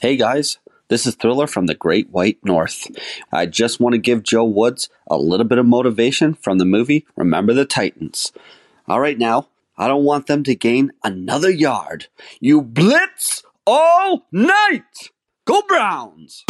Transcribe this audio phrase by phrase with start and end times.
[0.00, 2.86] Hey guys, this is Thriller from the Great White North.
[3.32, 7.04] I just want to give Joe Woods a little bit of motivation from the movie
[7.16, 8.30] Remember the Titans.
[8.86, 12.06] All right, now, I don't want them to gain another yard.
[12.38, 15.10] You blitz all night!
[15.44, 16.44] Go Browns!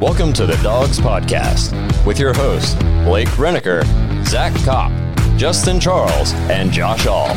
[0.00, 1.74] Welcome to the Dawgs Podcast
[2.06, 3.84] with your hosts, Blake Reniker,
[4.24, 4.92] Zach Kopp,
[5.40, 7.32] Justin Charles, and Josh All.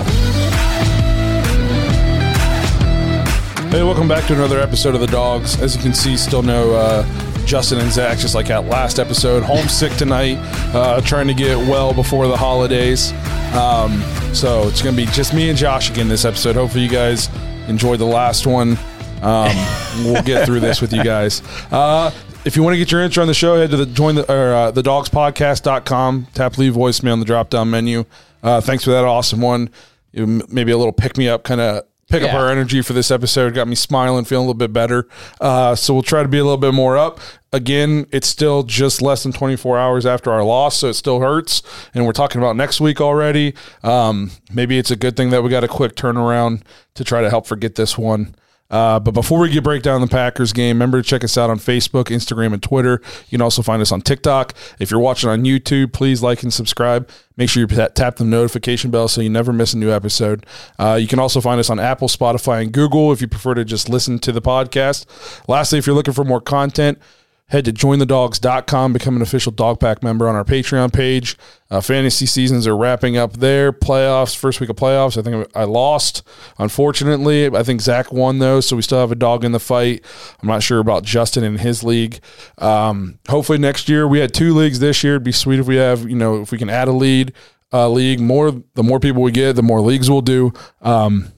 [3.70, 5.58] Hey, welcome back to another episode of the Dawgs.
[5.62, 9.42] As you can see, still no uh, Justin and Zach, just like that last episode.
[9.42, 10.36] Homesick tonight,
[10.76, 13.14] uh, trying to get well before the holidays.
[13.56, 14.02] Um,
[14.34, 16.58] so it's going to be just me and Josh again this episode.
[16.58, 17.30] Hopefully, you guys
[17.70, 18.78] enjoyed the last one.
[19.22, 19.56] Um,
[20.04, 21.42] we'll get through this with you guys.
[21.72, 22.12] Uh,
[22.46, 24.32] if you want to get your intro on the show, head to the join the
[24.32, 28.06] or uh, the dawgspodcast.com, tap leave voicemail on the drop down menu.
[28.42, 29.70] Uh, thanks for that awesome one.
[30.14, 32.38] Maybe a little pick me up, kind of pick up Yeah.
[32.40, 33.54] our energy for this episode.
[33.56, 35.08] Got me smiling, feeling a little bit better.
[35.42, 37.20] Uh, so we'll try to be a little bit more up.
[37.54, 41.62] Again, it's still just less than 24 hours after our loss, so it still hurts.
[41.94, 43.54] And we're talking about next week already.
[43.84, 46.62] Um, maybe it's a good thing that we got a quick turnaround
[46.96, 48.36] to try to help forget this one.
[48.74, 51.52] Uh, but before we get break down the Packers game, remember to check us out
[51.52, 53.02] on Facebook, Instagram, and Twitter.
[53.30, 54.56] You can also find us on TikTok.
[54.80, 57.08] If you're watching on YouTube, please like and subscribe.
[57.38, 60.48] Make sure you tap the notification bell so you never miss a new episode.
[60.80, 63.64] Uh, you can also find us on Apple, Spotify, and Google if you prefer to
[63.64, 65.06] just listen to the podcast.
[65.48, 66.98] Lastly, if you're looking for more content,
[67.54, 71.38] head to jointhedawgs.com, become an official dog pack member on our Patreon page.
[71.70, 73.72] Uh, fantasy seasons are wrapping up there.
[73.72, 75.20] Playoffs, first week of playoffs.
[75.20, 76.24] I think I lost,
[76.58, 77.46] unfortunately.
[77.56, 80.04] I think Zach won, though, so we still have a dog in the fight.
[80.42, 82.22] I'm not sure about Justin in his league.
[82.58, 85.14] Um, hopefully next year, we had two leagues this year.
[85.14, 87.34] It'd be sweet if we have, you know, if we can add a lead.
[87.72, 90.54] Uh, league more the more people we get the more leagues we'll do
[90.84, 91.34] um,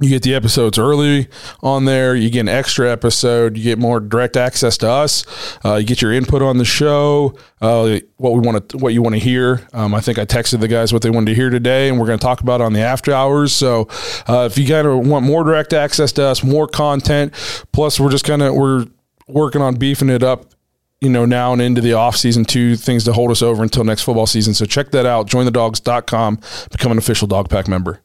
[0.00, 1.28] you get the episodes early
[1.60, 2.14] on there.
[2.14, 3.56] You get an extra episode.
[3.56, 5.24] You get more direct access to us.
[5.64, 7.36] Uh, you get your input on the show.
[7.60, 9.66] Uh, what we want to, what you want to hear.
[9.72, 12.06] Um, I think I texted the guys what they wanted to hear today, and we're
[12.06, 13.52] going to talk about it on the after hours.
[13.52, 13.88] So,
[14.28, 17.32] uh, if you kind of want more direct access to us, more content,
[17.72, 18.86] plus we're just kind of we're
[19.26, 20.54] working on beefing it up
[21.00, 23.84] you know, now and into the off season two things to hold us over until
[23.84, 24.52] next football season.
[24.52, 25.28] So check that out.
[25.28, 26.40] Jointhedawgs.com,
[26.72, 28.00] become an official dog pack member.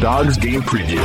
[0.00, 0.98] Dawgs game preview.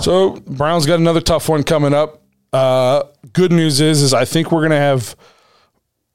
[0.00, 2.22] So Browns got another tough one coming up.
[2.52, 3.02] Uh,
[3.34, 5.14] good news is, is I think we're gonna have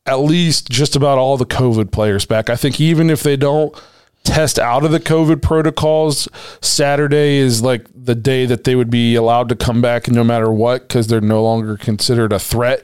[0.07, 2.49] at least just about all the COVID players back.
[2.49, 3.75] I think even if they don't
[4.23, 6.27] test out of the COVID protocols,
[6.61, 10.51] Saturday is like the day that they would be allowed to come back no matter
[10.51, 12.83] what because they're no longer considered a threat.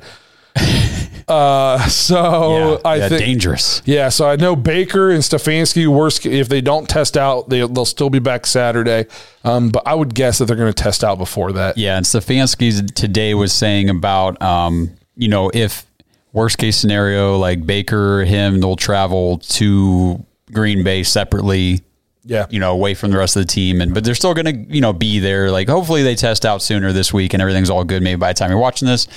[1.27, 3.81] Uh, so I yeah, think dangerous.
[3.85, 5.87] yeah, so I know Baker and Stefanski.
[5.87, 9.07] Worst if they don't test out, they, they'll still be back Saturday.
[9.43, 11.77] Um, but I would guess that they're going to test out before that.
[11.77, 15.85] Yeah, and Stefanski today was saying about, um, you know, if
[16.33, 21.81] worst case scenario, like Baker, him, they'll travel to Green Bay separately.
[22.23, 22.45] Yeah.
[22.51, 24.73] You know, away from the rest of the team, and but they're still going to,
[24.73, 25.49] you know, be there.
[25.49, 28.03] Like, hopefully, they test out sooner this week, and everything's all good.
[28.03, 29.07] Maybe by the time you're watching this,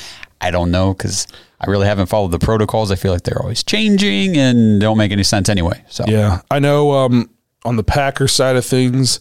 [0.44, 1.26] I don't know because
[1.58, 2.90] I really haven't followed the protocols.
[2.90, 5.82] I feel like they're always changing and don't make any sense anyway.
[5.88, 6.92] So Yeah, I know.
[6.92, 7.30] Um,
[7.64, 9.20] on the Packer side of things,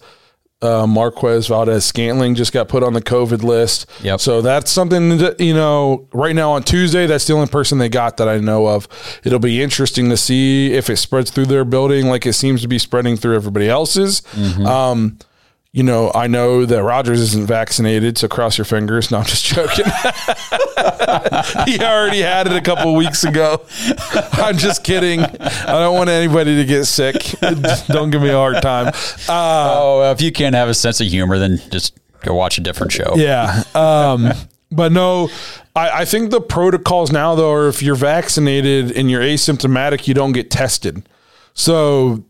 [0.62, 3.90] uh, Marquez Valdes-Scantling just got put on the COVID list.
[4.02, 4.20] Yep.
[4.20, 6.10] So that's something that you know.
[6.14, 8.88] Right now on Tuesday, that's the only person they got that I know of.
[9.24, 12.68] It'll be interesting to see if it spreads through their building like it seems to
[12.68, 14.22] be spreading through everybody else's.
[14.66, 15.18] Um,
[15.74, 19.10] you know, I know that Rodgers isn't vaccinated, so cross your fingers.
[19.10, 19.86] No, I'm just joking.
[21.66, 23.60] he already had it a couple weeks ago.
[24.34, 25.22] I'm just kidding.
[25.22, 27.16] I don't want anybody to get sick.
[27.88, 28.94] Don't give me a hard time.
[29.28, 32.62] Uh, oh, if you can't have a sense of humor, then just go watch a
[32.62, 33.16] different show.
[33.16, 33.64] yeah.
[33.74, 34.32] Um,
[34.72, 35.30] but no,
[35.76, 40.14] I, I think the protocols now, though, are if you're vaccinated and you're asymptomatic, you
[40.14, 41.08] don't get tested.
[41.56, 42.24] So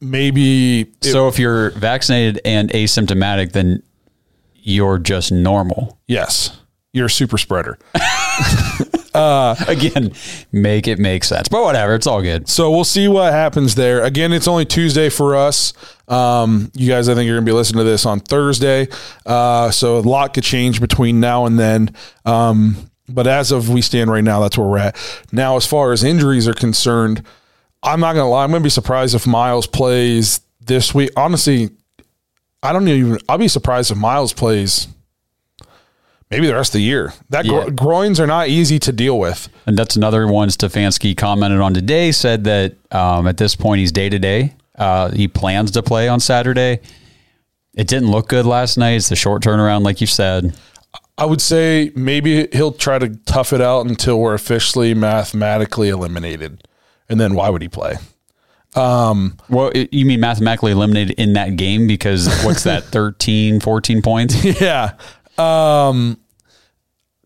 [0.00, 0.80] maybe.
[0.82, 3.82] it- So if you're vaccinated and asymptomatic, then
[4.62, 5.98] you're just normal.
[6.06, 6.56] yes.
[6.92, 7.78] you're a super spreader.
[9.14, 10.12] Again,
[10.52, 11.48] make it make sense.
[11.48, 12.48] But whatever, it's all good.
[12.48, 14.02] So we'll see what happens there.
[14.02, 15.72] Again, it's only Tuesday for us.
[16.08, 18.88] Um, you guys, I think you're going to be listening to this on Thursday.
[19.26, 21.94] Uh, so a lot could change between now and then.
[22.24, 22.76] Um,
[23.08, 24.96] but as of we stand right now, that's where we're at.
[25.32, 27.24] Now, as far as injuries are concerned,
[27.82, 28.44] I'm not going to lie.
[28.44, 31.10] I'm going to be surprised if Myles plays this week.
[31.16, 31.70] Honestly,
[32.62, 33.18] I don't even.
[33.28, 34.86] I'll be surprised if Myles plays
[36.30, 37.12] maybe the rest of the year.
[37.30, 39.48] That gro- groins are not easy to deal with.
[39.66, 43.92] And that's another one Stefanski commented on today, said that um, at this point he's
[43.92, 44.54] day to day.
[44.76, 46.80] Uh, He plans to play on Saturday.
[47.74, 48.92] It didn't look good last night.
[48.96, 50.54] It's a short turnaround, like you said.
[51.16, 56.66] I would say maybe he'll try to tough it out until we're officially mathematically eliminated.
[57.10, 57.96] And then why would he play?
[58.74, 64.42] Well, it- you mean mathematically eliminated in that game because what's that, 13, 14 points?
[64.60, 64.92] yeah.
[65.36, 66.18] Um,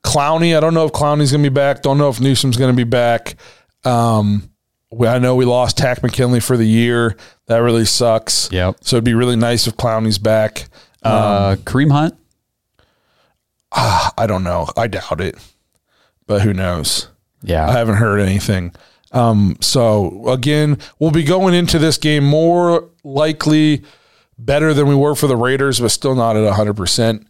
[0.02, 1.82] Clowney, I don't know if Clowney's going to be back.
[1.82, 3.36] Don't know if Newsome's going to be back.
[3.84, 4.50] Um,
[4.90, 7.16] we, I know we lost Takk McKinley for the year.
[7.46, 8.50] That really sucks.
[8.52, 8.78] Yep.
[8.82, 10.66] So it'd be really nice if Clowney's back.
[11.02, 12.14] Uh, Kareem Hunt?
[13.72, 14.68] I don't know.
[14.76, 15.36] I doubt it,
[16.26, 17.08] but who knows?
[17.42, 17.68] Yeah.
[17.68, 18.72] I haven't heard anything.
[19.14, 23.82] Um, so again, we'll be going into this game more likely
[24.38, 27.26] better than we were for the Raiders, but still not at hundred percent.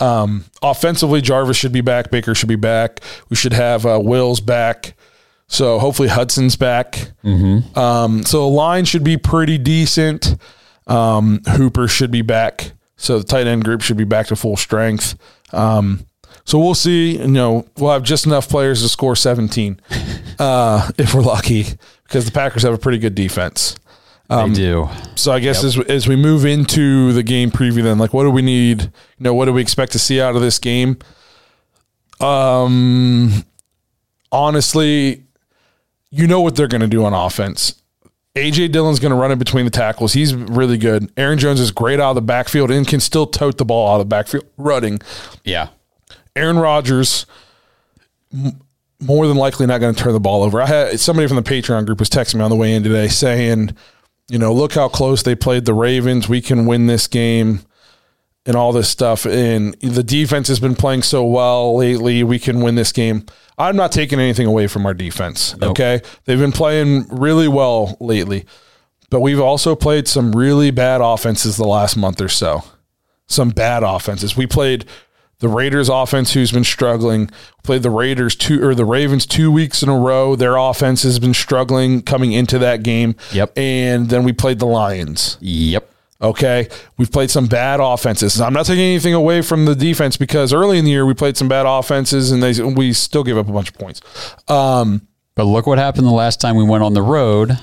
[0.00, 2.10] Um, offensively, Jarvis should be back.
[2.10, 3.00] Baker should be back.
[3.28, 4.94] We should have uh, Wills back.
[5.46, 7.12] So hopefully Hudson's back.
[7.76, 10.36] Um, so the line should be pretty decent.
[10.86, 12.72] Um, Hooper should be back.
[12.96, 15.16] So the tight end group should be back to full strength.
[15.52, 16.06] Um,
[16.44, 17.18] so we'll see.
[17.18, 19.80] You know, we'll have just enough players to score 17
[20.38, 21.66] uh, if we're lucky,
[22.04, 23.76] because the Packers have a pretty good defense.
[24.48, 24.88] they do.
[25.16, 28.30] So I guess as as we move into the game preview, then like, what do
[28.30, 28.82] we need?
[28.82, 28.90] You
[29.20, 30.98] know, what do we expect to see out of this game?
[32.20, 33.44] Um,
[34.32, 35.24] honestly,
[36.10, 37.80] you know what they're going to do on offense.
[38.34, 40.12] AJ Dillon's going to run in between the tackles.
[40.12, 41.12] He's really good.
[41.16, 43.94] Aaron Jones is great out of the backfield and can still tote the ball out
[43.94, 44.98] of the backfield running.
[45.44, 45.68] Yeah.
[46.36, 47.26] Aaron Rodgers
[48.32, 48.60] m-
[49.00, 50.60] more than likely not going to turn the ball over.
[50.60, 53.08] I had somebody from the Patreon group was texting me on the way in today
[53.08, 53.76] saying,
[54.28, 56.28] you know, look how close they played the Ravens.
[56.28, 57.60] We can win this game
[58.46, 59.26] and all this stuff.
[59.26, 62.22] And the defense has been playing so well lately.
[62.22, 63.26] We can win this game.
[63.58, 65.54] I'm not taking anything away from our defense.
[65.62, 66.00] Okay.
[66.24, 68.46] They've been playing really well lately,
[69.10, 72.64] but we've also played some really bad offenses the last month or so.
[73.26, 74.36] Some bad offenses.
[74.36, 74.84] We played
[75.40, 77.30] the Raiders offense who's been struggling.
[77.62, 80.36] Played the Raiders two or the Ravens two weeks in a row.
[80.36, 83.14] Their offense has been struggling coming into that game.
[83.32, 83.52] Yep.
[83.58, 85.36] And then we played the Lions.
[85.40, 85.90] Yep.
[86.22, 86.68] Okay.
[86.96, 88.40] We've played some bad offenses.
[88.40, 91.36] I'm not taking anything away from the defense because early in the year we played
[91.36, 94.00] some bad offenses and they we still gave up a bunch of points.
[94.48, 97.58] Um, But look what happened the last time we went on the road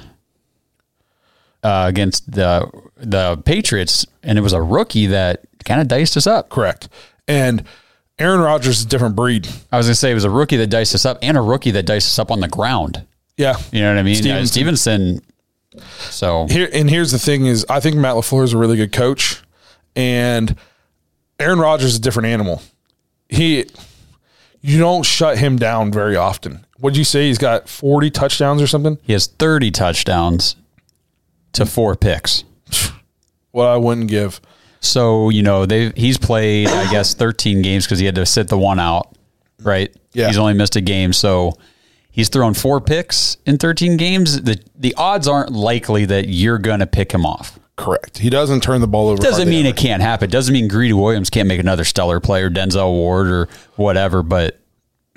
[1.64, 6.28] uh, against the the Patriots, and it was a rookie that kind of diced us
[6.28, 6.50] up.
[6.50, 6.90] correct.
[7.28, 7.64] And
[8.20, 9.48] Aaron Rodgers is a different breed.
[9.72, 11.72] I was gonna say it was a rookie that diced us up, and a rookie
[11.72, 13.06] that diced us up on the ground.
[13.38, 13.58] Yeah.
[13.72, 14.16] You know what I mean?
[14.16, 14.48] Uh, Stevenson.
[14.48, 15.22] Stevenson.
[16.10, 18.92] So Here and here's the thing is I think Matt LaFleur is a really good
[18.92, 19.42] coach
[19.96, 20.56] and
[21.40, 22.62] Aaron Rodgers is a different animal.
[23.30, 23.66] He
[24.62, 26.66] you don't shut him down very often.
[26.78, 27.28] What'd you say?
[27.28, 28.98] He's got 40 touchdowns or something?
[29.04, 30.56] he has 30 touchdowns
[31.54, 32.44] to four picks.
[33.52, 34.40] What I wouldn't give.
[34.82, 38.48] So you know they he's played I guess 13 games because he had to sit
[38.50, 39.16] the one out,
[39.62, 39.96] right?
[40.14, 40.28] Yeah.
[40.28, 41.54] He's only missed a game, so
[42.12, 44.42] he's thrown four picks in 13 games.
[44.42, 47.58] The the odds aren't likely that you're gonna pick him off.
[47.78, 48.20] Correct.
[48.20, 49.22] He doesn't turn the ball over.
[49.22, 49.74] Doesn't mean ever.
[49.74, 50.30] it can't happen.
[50.30, 54.60] Doesn't mean Greedy Williams can't make another stellar player, Denzel Ward or whatever, but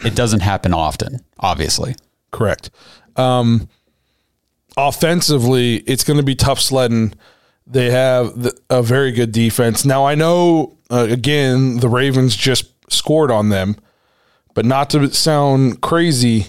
[0.03, 1.95] it doesn't happen often, obviously.
[2.31, 2.71] Correct.
[3.17, 3.69] Um,
[4.77, 7.15] offensively, it's going to be tough sledding.
[7.67, 9.85] They have the, a very good defense.
[9.85, 13.77] Now, I know, uh, again, the Ravens just scored on them,
[14.53, 16.49] but not to sound crazy,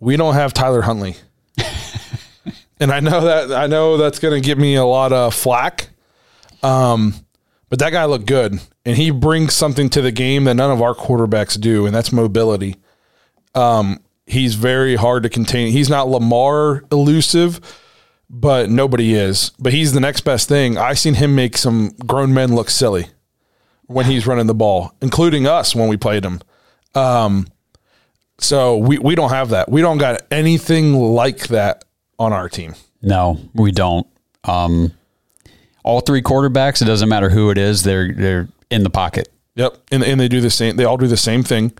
[0.00, 1.16] we don't have Tyler Huntley.
[2.80, 5.90] and I know that I know that's going to give me a lot of flack.
[6.62, 7.14] Um,
[7.68, 10.80] but that guy looked good, and he brings something to the game that none of
[10.80, 12.76] our quarterbacks do, and that's mobility
[14.28, 15.72] he's very hard to contain.
[15.72, 17.60] He's not Lamar elusive,
[18.30, 19.50] but nobody is.
[19.58, 20.76] But he's the next best thing.
[20.76, 23.06] I seen him make some grown men look silly
[23.86, 26.40] when he's running the ball, including us when we played him.
[26.94, 27.46] Um,
[28.38, 29.68] so we we don't have that.
[29.70, 31.84] We don't got anything like that
[32.18, 32.74] on our team.
[33.02, 34.06] No, we don't.
[34.44, 34.92] Um,
[35.82, 39.28] all three quarterbacks, it doesn't matter who it is, they're they're in the pocket.
[39.56, 40.76] Yep, and and they do the same.
[40.76, 41.72] They all do the same thing,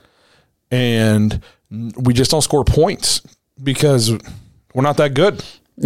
[0.70, 3.22] and we just don't score points
[3.62, 4.10] because
[4.74, 5.44] we're not that good.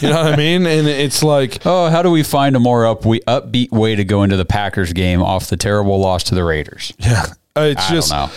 [0.00, 0.66] you know what I mean?
[0.66, 4.04] And it's like, Oh, how do we find a more up we upbeat way to
[4.04, 6.92] go into the Packers game off the terrible loss to the Raiders?
[6.98, 7.24] yeah,
[7.56, 8.32] uh, it's I just don't know.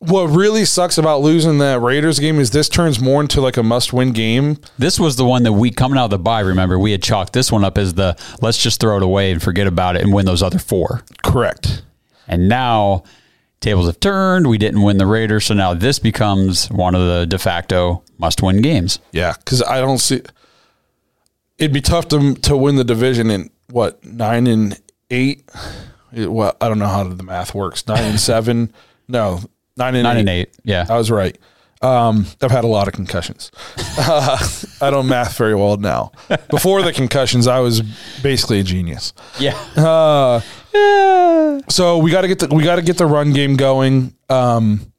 [0.00, 3.62] what really sucks about losing that Raiders game is this turns more into like a
[3.62, 4.56] must-win game.
[4.78, 6.40] This was the one that we coming out of the bye.
[6.40, 9.42] Remember, we had chalked this one up as the let's just throw it away and
[9.42, 11.02] forget about it and win those other four.
[11.22, 11.82] Correct.
[12.28, 13.02] And now
[13.60, 14.46] tables have turned.
[14.46, 18.62] We didn't win the Raiders, so now this becomes one of the de facto must-win
[18.62, 19.00] games.
[19.12, 20.22] Yeah, because I don't see.
[21.60, 24.76] It'd be tough to to win the division in what nine and
[25.10, 25.48] eight.
[26.12, 27.86] It- well, I don't know how the math works.
[27.86, 28.72] Nine and seven.
[29.08, 29.40] No,
[29.76, 30.20] nine and Nine eight.
[30.20, 30.50] and eight.
[30.62, 30.86] Yeah.
[30.88, 31.36] I was right.
[31.82, 33.50] Um, I've had a lot of concussions.
[33.98, 34.38] Uh,
[34.80, 36.12] I don't math very well now.
[36.48, 37.80] Before the concussions, I was
[38.22, 39.12] basically a genius.
[39.40, 39.58] yeah.
[41.68, 44.14] So we got to get the we got to get the run game going.
[44.28, 44.92] Um,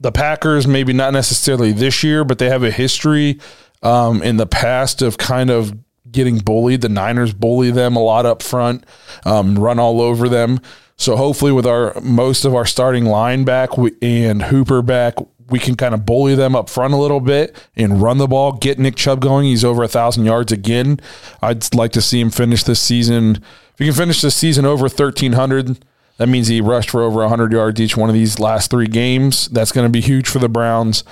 [0.00, 3.38] the Packers, maybe not necessarily this year, but they have a history
[3.82, 5.72] um, in the past of kind of
[6.12, 6.82] getting bullied.
[6.82, 8.84] The Niners bully them a lot up front,
[9.24, 10.60] um, run all over them.
[10.96, 15.14] So hopefully, with our most of our starting line back and Hooper back,
[15.48, 18.52] we can kind of bully them up front a little bit and run the ball.
[18.52, 19.46] Get Nick Chubb going.
[19.46, 21.00] He's over a thousand yards again.
[21.40, 23.36] I'd like to see him finish this season.
[23.72, 25.84] If he can finish this season over thirteen hundred,
[26.18, 29.48] that means he rushed for over 100 yards each one of these last three games.
[29.48, 31.04] That's going to be huge for the Browns.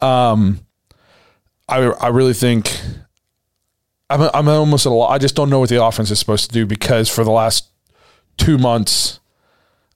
[0.00, 0.60] Um,
[1.68, 2.76] I I really think
[4.08, 5.10] I'm I'm almost at a lot.
[5.10, 7.66] I just don't know what the offense is supposed to do because for the last
[8.36, 9.20] two months,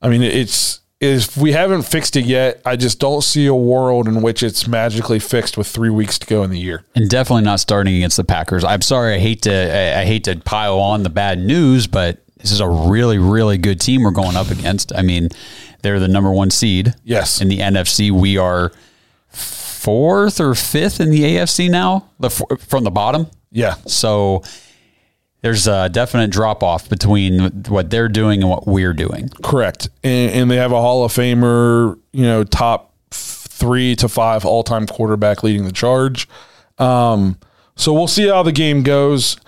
[0.03, 4.07] I mean it's if we haven't fixed it yet, I just don't see a world
[4.07, 6.85] in which it's magically fixed with three weeks to go in the year.
[6.95, 8.65] and definitely not starting against the Packers.
[8.65, 12.19] I'm sorry, I hate to I, I hate to pile on the bad news, but
[12.37, 14.93] this is a really really good team we're going up against.
[14.95, 15.29] I mean,
[15.83, 16.95] they're the number one seed.
[17.05, 17.41] Yes.
[17.41, 18.73] in the NFC, we are
[19.29, 23.29] fourth or fifth in the AFC now, the from the bottom.
[23.53, 24.43] Yeah, So
[25.43, 29.29] there's a definite drop off between what they're doing and what we're doing.
[29.43, 29.89] Correct.
[30.05, 34.63] And, and they have a Hall of Famer, you know, top three to five all
[34.63, 36.29] time quarterback leading the charge.
[36.79, 37.39] Um,
[37.77, 39.39] so we'll see how the game goes.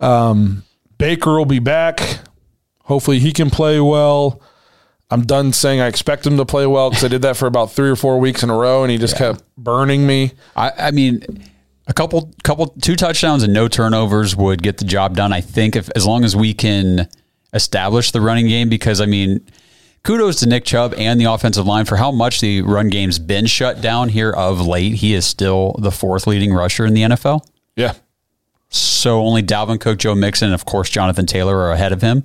[0.00, 0.64] Um,
[0.98, 2.20] Baker will be back.
[2.84, 4.40] Hopefully he can play well.
[5.10, 7.72] I'm done saying I expect him to play well because I did that for about
[7.72, 10.32] three or four weeks in a row and he just kept burning me.
[10.54, 11.22] I, I mean,
[11.88, 15.32] a couple, couple, two touchdowns and no turnovers would get the job done.
[15.32, 17.08] I think if as long as we can
[17.52, 19.44] establish the running game, because I mean,
[20.04, 23.46] kudos to Nick Chubb and the offensive line for how much the run game's been
[23.46, 24.94] shut down here of late.
[24.94, 27.46] He is still the fourth leading rusher in the NFL.
[27.74, 27.94] Yeah.
[28.68, 32.22] So only Dalvin Cook, Joe Mixon, and of course Jonathan Taylor are ahead of him.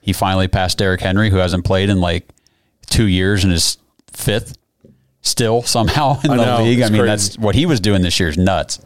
[0.00, 2.26] He finally passed Derrick Henry, who hasn't played in like
[2.86, 3.76] two years and is
[4.10, 4.56] fifth
[5.28, 6.80] still somehow in I the know, league.
[6.80, 7.06] I mean, crazy.
[7.06, 8.80] that's what he was doing this year is nuts.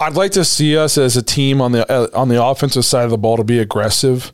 [0.00, 3.04] I'd like to see us as a team on the uh, on the offensive side
[3.04, 4.32] of the ball to be aggressive.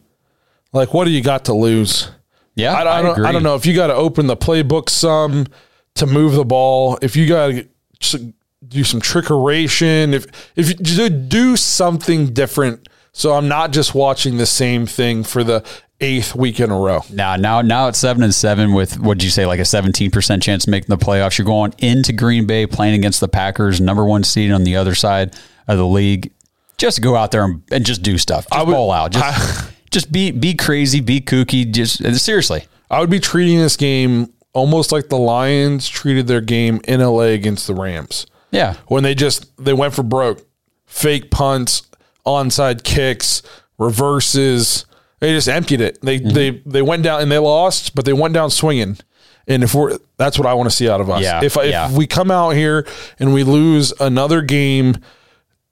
[0.72, 2.10] Like, what do you got to lose?
[2.54, 3.26] Yeah, I, I, don't, agree.
[3.26, 5.46] I don't know if you got to open the playbook some
[5.94, 6.98] to move the ball.
[7.02, 7.52] If you got
[8.00, 8.34] to
[8.66, 10.26] do some trickeration, if
[10.56, 15.64] if you do something different, so I'm not just watching the same thing for the
[16.00, 17.00] eighth week in a row.
[17.12, 20.10] Now, now, now it's seven and seven with what did you say, like a seventeen
[20.10, 21.38] percent chance of making the playoffs.
[21.38, 24.94] You're going into Green Bay playing against the Packers, number one seed on the other
[24.94, 25.34] side
[25.68, 26.32] of the league.
[26.78, 28.46] Just go out there and, and just do stuff.
[28.52, 29.12] Just would- ball out.
[29.12, 31.70] Just, just be be crazy, be kooky.
[31.70, 32.64] Just seriously.
[32.90, 37.30] I would be treating this game almost like the Lions treated their game in LA
[37.34, 38.26] against the Rams.
[38.50, 40.44] Yeah, when they just they went for broke,
[40.86, 41.82] fake punts,
[42.26, 43.42] onside kicks,
[43.78, 44.86] reverses.
[45.20, 45.98] They just emptied it.
[46.02, 46.30] They Mm-hmm.
[46.30, 48.98] they they went down and they lost, but they went down swinging.
[49.46, 51.22] And if we're that's what I want to see out of us.
[51.22, 51.94] Yeah, if if yeah.
[51.94, 52.86] we come out here
[53.18, 54.96] and we lose another game,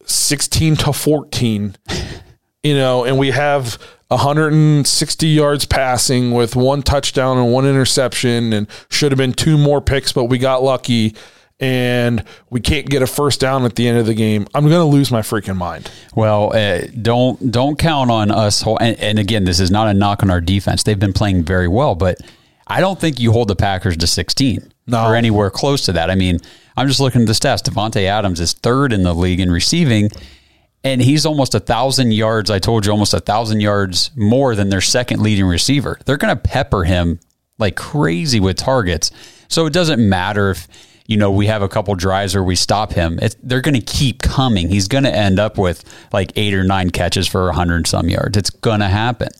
[0.04, 1.76] sixteen to fourteen,
[2.62, 3.78] you know, and we have
[4.08, 9.80] 160 yards passing with one touchdown and one interception, and should have been two more
[9.80, 11.14] picks, but we got lucky.
[11.60, 14.46] And we can't get a first down at the end of the game.
[14.54, 15.90] I'm going to lose my freaking mind.
[16.14, 18.62] Well, uh, don't don't count on us.
[18.62, 20.84] Whole, and, and again, this is not a knock on our defense.
[20.84, 22.18] They've been playing very well, but
[22.68, 25.04] I don't think you hold the Packers to 16 No.
[25.06, 26.10] or anywhere close to that.
[26.10, 26.38] I mean,
[26.76, 27.62] I'm just looking at the stats.
[27.68, 30.10] Davante Adams is third in the league in receiving,
[30.84, 32.52] and he's almost a thousand yards.
[32.52, 35.98] I told you, almost a thousand yards more than their second leading receiver.
[36.04, 37.18] They're going to pepper him
[37.58, 39.10] like crazy with targets.
[39.48, 40.68] So it doesn't matter if
[41.08, 43.18] you know we have a couple drives where we stop him.
[43.42, 44.68] They're going to keep coming.
[44.68, 48.08] He's going to end up with like eight or nine catches for a hundred some
[48.08, 48.36] yards.
[48.36, 49.30] It's going to happen.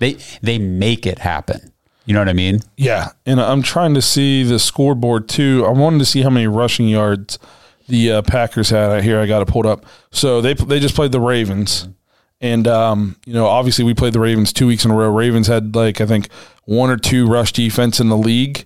[0.00, 1.72] They they make it happen.
[2.06, 2.60] You know what I mean?
[2.76, 5.64] Yeah, and I'm trying to see the scoreboard too.
[5.66, 7.38] I wanted to see how many rushing yards
[7.86, 9.04] the uh, Packers had.
[9.04, 9.84] Here I got it pulled up.
[10.10, 11.86] So they they just played the Ravens,
[12.40, 15.14] and um, you know obviously we played the Ravens two weeks in a row.
[15.14, 16.30] Ravens had like I think
[16.64, 18.64] one or two rush defense in the league.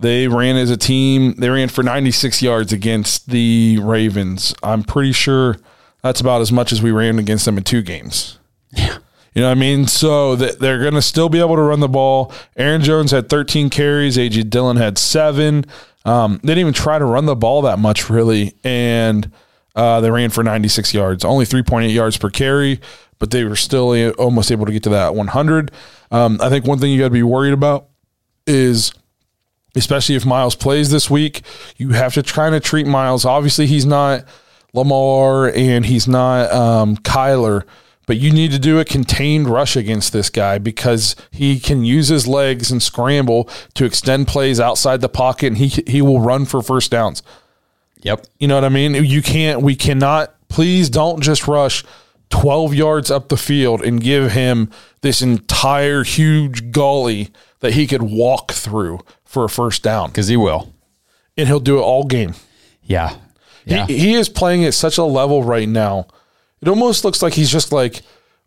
[0.00, 1.34] They ran as a team.
[1.34, 4.54] They ran for 96 yards against the Ravens.
[4.62, 5.58] I'm pretty sure
[6.02, 8.38] that's about as much as we ran against them in two games.
[8.72, 8.98] Yeah.
[9.34, 9.86] You know what I mean?
[9.86, 12.32] So that they're going to still be able to run the ball.
[12.56, 14.16] Aaron Jones had 13 carries.
[14.16, 15.66] AJ Dillon had seven.
[16.04, 18.54] Um, they didn't even try to run the ball that much, really.
[18.64, 19.30] And
[19.76, 22.80] uh, they ran for 96 yards, only 3.8 yards per carry,
[23.18, 25.70] but they were still almost able to get to that 100.
[26.10, 27.88] Um, I think one thing you got to be worried about
[28.46, 28.92] is
[29.74, 31.42] especially if Myles plays this week,
[31.76, 33.24] you have to try to treat Miles.
[33.24, 34.24] Obviously, he's not
[34.72, 37.64] Lamar and he's not um, Kyler,
[38.06, 42.08] but you need to do a contained rush against this guy because he can use
[42.08, 46.44] his legs and scramble to extend plays outside the pocket, and he he will run
[46.44, 47.22] for first downs.
[48.02, 48.26] Yep.
[48.38, 48.94] You know what I mean?
[48.94, 49.62] You can't.
[49.62, 50.34] We cannot.
[50.48, 51.84] Please don't just rush.
[52.30, 58.02] 12 yards up the field and give him this entire huge gully that he could
[58.02, 59.00] walk through
[59.30, 60.08] for a first down.
[60.08, 60.74] Because he will.
[61.36, 62.34] And he'll do it all game.
[62.82, 63.16] Yeah.
[63.64, 63.86] Yeah.
[63.86, 66.08] He, he is playing at such a level right now.
[66.60, 68.02] It almost looks like he's just like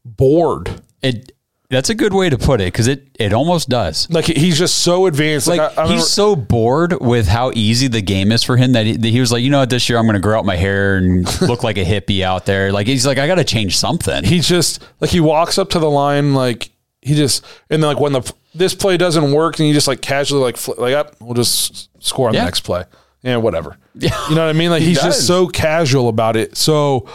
[0.05, 0.81] bored.
[1.01, 1.31] it
[1.69, 4.07] that's a good way to put it because it it almost does.
[4.11, 5.47] Like he's just so advanced.
[5.47, 8.73] Like Like, I, I he's so bored with how easy the game is for him
[8.73, 10.37] that he, that he was like, you know what, this year I'm going to grow
[10.37, 12.71] out my hair and look like a hippie out there.
[12.71, 14.23] Like he's like, I got to change something.
[14.23, 16.69] he just like he walks up to the line like
[17.01, 20.01] he just and then like when the this play doesn't work and you just like
[20.01, 22.41] casually like fl- like up we'll just score on Yeah.
[22.41, 22.83] the next play
[23.21, 24.09] yeah whatever Yeah.
[24.29, 25.15] you know what I mean like he's does.
[25.15, 27.07] just so casual about it so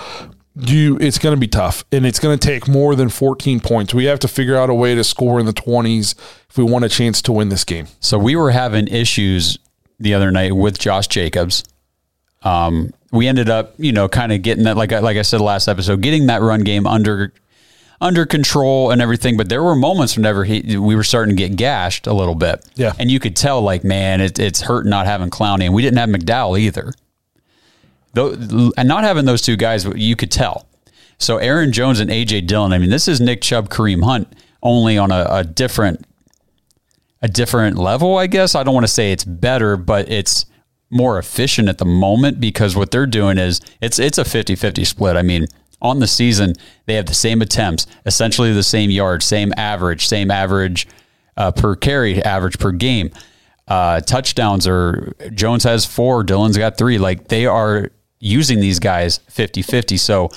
[0.57, 3.95] you it's going to be tough and it's going to take more than 14 points
[3.95, 6.15] we have to figure out a way to score in the 20s
[6.51, 9.59] if we want a chance to win this game So we were having issues
[10.01, 11.65] the other night with Josh Jacobs.
[12.43, 15.41] Um, we ended up, you know, kind of getting that, like I, like I said
[15.41, 17.33] last episode, getting that run game under
[18.01, 19.37] under control and everything.
[19.37, 22.65] But there were moments whenever he we were starting to get gashed a little bit.
[22.75, 22.93] Yeah.
[22.99, 25.99] and you could tell, like, man, it, it's hurt not having Clowney, and we didn't
[25.99, 26.93] have McDowell either.
[28.15, 28.33] Though,
[28.77, 30.67] and not having those two guys, you could tell.
[31.19, 32.73] So Aaron Jones and AJ Dillon.
[32.73, 34.33] I mean, this is Nick Chubb, Kareem Hunt,
[34.63, 36.05] only on a, a different
[37.21, 38.55] a different level, I guess.
[38.55, 40.47] I don't want to say it's better, but it's
[40.91, 45.17] more efficient at the moment because what they're doing is it's it's a 50-50 split.
[45.17, 45.47] I mean,
[45.81, 46.55] on the season,
[46.87, 50.89] they have the same attempts, essentially the same yards, same average, same average
[51.37, 53.11] uh, per carry, average per game.
[53.67, 56.99] Uh, touchdowns are Jones has four, Dillon's got three.
[56.99, 59.99] Like they are using these guys 50-50.
[59.99, 60.31] So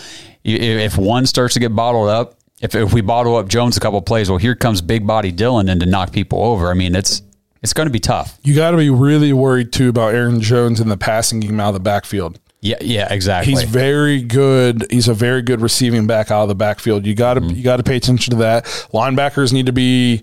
[0.43, 4.01] if one starts to get bottled up, if, if we bottle up Jones a couple
[4.01, 6.69] plays, well, here comes big body Dillon and to knock people over.
[6.69, 7.23] I mean, it's
[7.63, 8.39] it's going to be tough.
[8.43, 11.69] you got to be really worried too about Aaron Jones in the passing game out
[11.69, 13.52] of the backfield Yeah, yeah, exactly.
[13.54, 14.86] He's very good.
[14.91, 17.06] He's a very good receiving back out of the backfield.
[17.08, 17.56] You got to Mm-hmm.
[17.56, 18.65] you got to pay attention to that.
[18.93, 20.21] Linebackers need to be,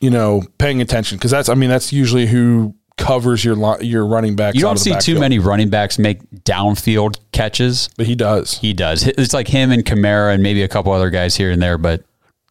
[0.00, 4.34] you know, paying attention because that's I mean that's usually who covers your your running
[4.36, 4.56] backs.
[4.56, 7.88] you don't of the see too many running backs make downfield catches.
[7.96, 8.58] but he does.
[8.58, 9.06] He does.
[9.06, 12.02] It's like him and Kamara and maybe a couple other guys here and there, but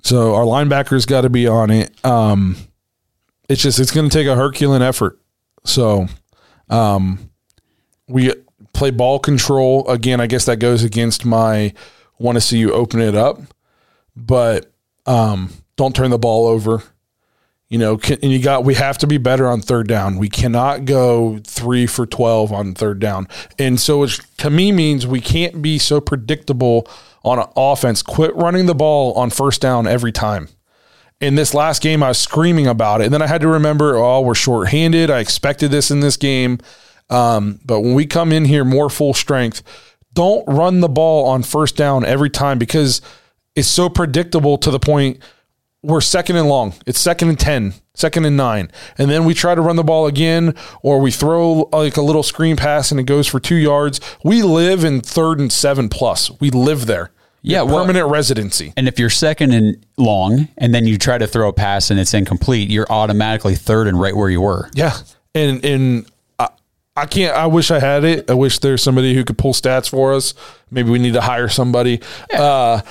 [0.04, 1.92] So our linebackers got to be on it.
[2.06, 2.56] Um,
[3.50, 5.20] it's just it's going to take a Herculean effort.
[5.66, 6.08] So,
[6.70, 7.30] um,
[8.08, 8.34] we
[8.84, 10.20] play ball control again.
[10.20, 11.74] I guess that goes against my
[12.20, 13.40] want to see you open it up,
[14.14, 14.74] but
[15.06, 16.84] um, don't turn the ball over.
[17.70, 20.18] You know, can, and you got we have to be better on third down.
[20.18, 25.08] We cannot go three for twelve on third down, and so it to me means
[25.08, 26.86] we can't be so predictable
[27.24, 28.04] on offense.
[28.04, 30.50] Quit running the ball on first down every time.
[31.22, 33.96] In this last game, I was screaming about it, and then I had to remember,
[33.96, 35.10] oh, we're shorthanded.
[35.10, 36.60] I expected this in this game,
[37.10, 39.62] um, but when we come in here more full strength,
[40.14, 43.02] don't run the ball on first down every time because
[43.56, 45.20] it's so predictable to the point
[45.84, 46.74] we're second and long.
[46.88, 48.72] It's second and 10, second and nine.
[48.98, 52.24] And then we try to run the ball again, or we throw like a little
[52.24, 54.00] screen pass and it goes for two yards.
[54.24, 56.32] We live in third and seven plus.
[56.40, 57.12] We live there.
[57.42, 58.72] Yeah, well- permanent residency.
[58.78, 62.00] and if you're second and long and then you try to throw a pass and
[62.00, 64.70] it's incomplete, you're automatically third and right where you were.
[64.74, 64.96] Yeah.
[65.36, 66.06] And, and,
[66.96, 67.36] I, can't.
[67.36, 68.30] I wish I had it.
[68.30, 70.34] I wish there's somebody who could pull stats for us.
[70.72, 72.02] Maybe we need to hire somebody.
[72.34, 72.82] Uh,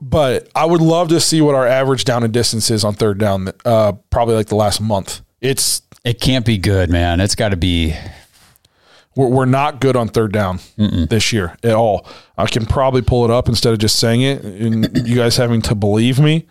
[0.00, 3.18] but I would love to see what our average down and distance is on third
[3.18, 3.50] down.
[3.64, 5.20] Uh, probably like the last month.
[5.40, 7.20] It's It can't be good, man.
[7.20, 7.94] It's got to be
[9.16, 12.06] we're, we're not good on third down this year at all.
[12.38, 15.62] I can probably pull it up instead of just saying it and you guys having
[15.62, 16.46] to believe me.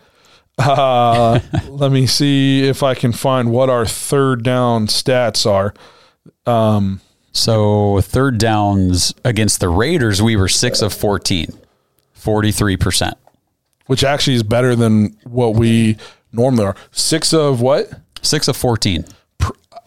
[0.58, 5.74] Uh, let me see if I can find what our third down stats are.
[7.32, 11.48] So third downs against the Raiders, we were six of 14,
[12.18, 13.12] 43%.
[13.86, 15.96] which actually is better than what we
[16.32, 16.76] normally are.
[16.90, 17.90] Six of what
[18.22, 19.04] Six of 14.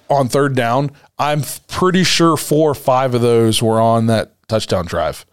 [0.10, 0.92] on third down?
[1.20, 5.26] I'm pretty sure four or five of those were on that touchdown drive.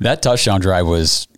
[0.00, 1.28] That touchdown drive was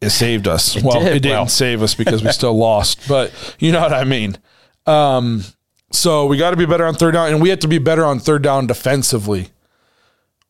[0.00, 0.76] It saved us.
[0.76, 1.16] It well, did.
[1.16, 1.48] it didn't Well.
[1.48, 4.38] save us because we still lost, but you know what I mean.
[4.86, 5.44] Um,
[5.92, 8.04] so we got to be better on third down, and we have to be better
[8.04, 9.48] on third down defensively.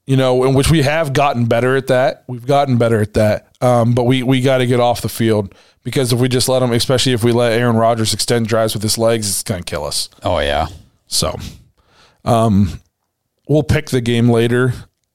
[0.07, 2.24] You know, in which we have gotten better at that.
[2.26, 5.55] We've gotten better at that, um, but we we got to get off the field
[5.85, 8.83] because if we just let them, especially if we let Aaron Rodgers extend drives with
[8.83, 10.09] his legs, it's going to kill us.
[10.24, 10.66] oh yeah.
[11.07, 11.38] So,
[12.24, 12.81] um,
[13.48, 14.72] we'll pick the game later.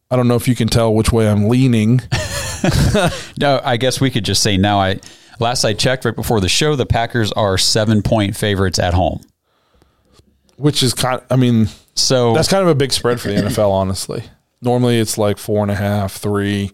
[0.09, 2.01] I don't know if you can tell which way I'm leaning.
[3.39, 4.99] No, I guess we could just say now I
[5.39, 9.21] last I checked right before the show, the Packers are 7 point favorites at home.
[10.57, 11.21] Which is kind.
[11.31, 13.71] I mean, So that's kind of a big spread for the NFL.
[13.71, 14.23] Honestly,
[14.61, 16.71] normally it's like four and a half, three.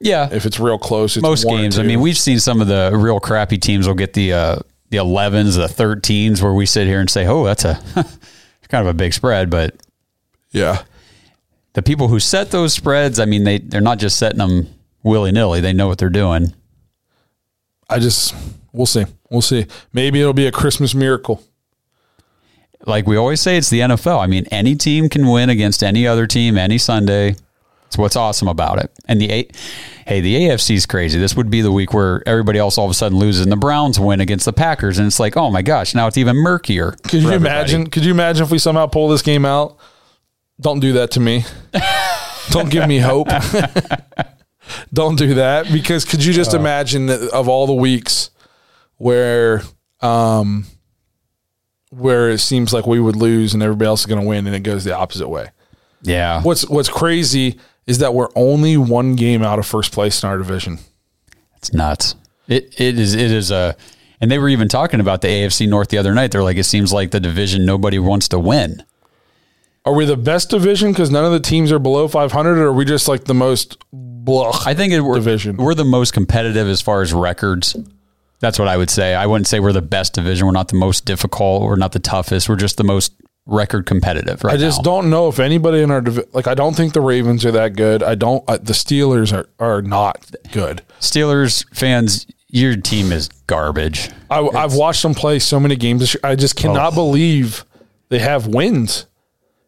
[0.00, 1.78] yeah, If it's real close, it's most games.
[1.78, 4.56] I mean, we've seen some of the real crappy teams will get the uh,
[4.90, 7.78] the 11s, the 13s, where we sit here and say, "Oh, that's a
[8.68, 9.76] kind of a big spread." But
[10.50, 10.82] yeah,
[11.74, 14.66] the people who set those spreads, I mean, they they're not just setting them
[15.02, 15.60] willy nilly.
[15.60, 16.54] They know what they're doing.
[17.90, 18.34] I just
[18.72, 19.66] we'll see, we'll see.
[19.92, 21.42] Maybe it'll be a Christmas miracle.
[22.88, 24.18] Like we always say, it's the NFL.
[24.18, 27.36] I mean, any team can win against any other team any Sunday.
[27.86, 28.90] It's what's awesome about it.
[29.06, 29.48] And the A-
[30.06, 31.18] hey, the AFC is crazy.
[31.18, 33.56] This would be the week where everybody else all of a sudden loses, and the
[33.56, 36.92] Browns win against the Packers, and it's like, oh my gosh, now it's even murkier.
[37.04, 37.88] Could you imagine?
[37.88, 39.76] Could you imagine if we somehow pull this game out?
[40.60, 41.44] Don't do that to me.
[42.50, 43.28] Don't give me hope.
[44.92, 46.36] Don't do that because could you Uh.
[46.36, 48.30] just imagine that of all the weeks
[48.96, 49.62] where
[50.00, 50.66] um
[51.90, 54.54] where it seems like we would lose and everybody else is going to win and
[54.54, 55.50] it goes the opposite way.
[56.02, 60.28] Yeah, What's what's crazy is that we're only one game out of first place in
[60.28, 60.78] our division.
[61.56, 62.14] it's nuts.
[62.46, 63.76] It it is it is a.
[64.20, 66.32] And they were even talking about the AFC North the other night.
[66.32, 68.82] They're like, it seems like the division nobody wants to win.
[69.84, 72.72] Are we the best division because none of the teams are below 500 or are
[72.72, 74.50] we just like the most blah?
[74.66, 75.56] I think it, we're, Division.
[75.56, 77.76] we're the most competitive as far as records.
[78.40, 79.14] That's what I would say.
[79.14, 80.46] I wouldn't say we're the best division.
[80.46, 81.62] We're not the most difficult.
[81.62, 82.48] We're not the toughest.
[82.48, 83.12] We're just the most
[83.46, 84.82] record competitive right I just now.
[84.82, 86.02] don't know if anybody in our
[86.34, 88.02] like I don't think the Ravens are that good.
[88.02, 90.82] I don't uh, the Steelers are are not good.
[91.00, 94.10] Steelers fans, your team is garbage.
[94.30, 96.14] I, I've watched them play so many games.
[96.22, 97.64] I just cannot believe
[98.10, 99.06] they have wins.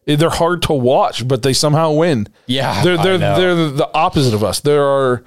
[0.07, 2.27] Eh, They're hard to watch, but they somehow win.
[2.45, 4.59] Yeah, they're they're they're the opposite of us.
[4.59, 5.23] There are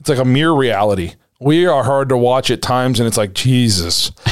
[0.00, 1.14] it's like a mirror reality.
[1.44, 4.08] We are hard to watch at times, and it's like Jesus,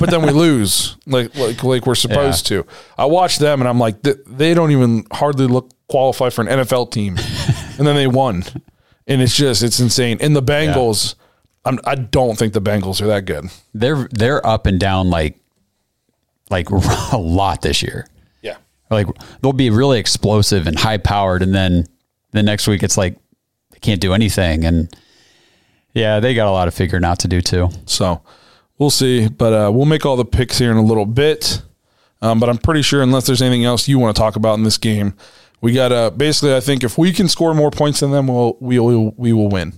[0.00, 2.66] but then we lose like like like we're supposed to.
[2.98, 6.48] I watch them, and I'm like th- they don't even hardly look qualify for an
[6.48, 7.18] NFL team,
[7.78, 8.42] and then they won,
[9.06, 10.18] and it's just it's insane.
[10.20, 11.14] And the Bengals,
[11.64, 13.44] I'm, I don't think the Bengals are that good.
[13.72, 15.38] They're they're up and down like
[16.50, 16.68] like
[17.12, 18.08] a lot this year.
[18.42, 18.56] Yeah.
[18.90, 19.06] Like
[19.40, 21.86] they'll be really explosive and high powered, and then
[22.32, 23.16] the next week it's like
[23.70, 24.64] they can't do anything.
[24.64, 24.92] And
[25.96, 27.70] yeah, they got a lot of figuring out to do too.
[27.86, 28.20] So
[28.76, 31.62] we'll see, but uh, we'll make all the picks here in a little bit.
[32.20, 34.62] Um, but I'm pretty sure, unless there's anything else you want to talk about in
[34.62, 35.14] this game,
[35.62, 36.54] we got to basically.
[36.54, 39.48] I think if we can score more points than them, we'll we will we will
[39.48, 39.72] win.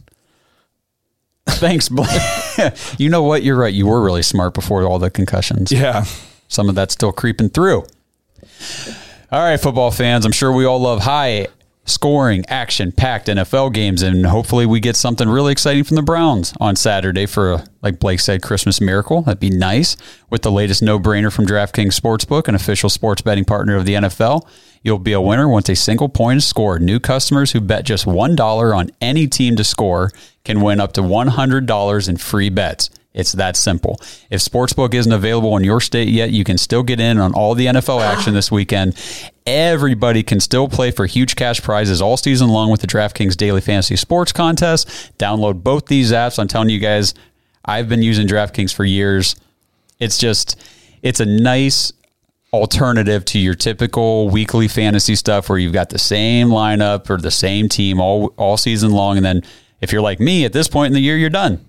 [1.46, 2.10] Thanks, Blake.
[2.98, 3.44] you know what?
[3.44, 3.72] You're right.
[3.72, 5.70] You were really smart before all the concussions.
[5.70, 6.04] Yeah,
[6.48, 7.84] Some of that's still creeping through.
[9.30, 10.26] All right, football fans.
[10.26, 11.46] I'm sure we all love high
[11.88, 16.54] scoring, action packed NFL games, and hopefully we get something really exciting from the Browns
[16.60, 19.22] on Saturday for, a, like Blake said, Christmas miracle.
[19.22, 19.96] That'd be nice.
[20.30, 23.94] With the latest no brainer from DraftKings Sportsbook, an official sports betting partner of the
[23.94, 24.46] NFL,
[24.82, 26.82] you'll be a winner once a single point is scored.
[26.82, 30.10] New customers who bet just $1 on any team to score
[30.44, 32.90] can win up to $100 in free bets.
[33.14, 33.98] It's that simple.
[34.30, 37.54] If Sportsbook isn't available in your state yet, you can still get in on all
[37.54, 38.96] the NFL action this weekend.
[39.46, 43.60] Everybody can still play for huge cash prizes all season long with the DraftKings Daily
[43.60, 44.88] Fantasy Sports Contest.
[45.18, 46.38] Download both these apps.
[46.38, 47.14] I'm telling you guys,
[47.64, 49.36] I've been using DraftKings for years.
[49.98, 50.60] It's just,
[51.02, 51.92] it's a nice
[52.52, 57.30] alternative to your typical weekly fantasy stuff where you've got the same lineup or the
[57.30, 59.42] same team all all season long and then
[59.82, 61.62] if you're like me at this point in the year you're done.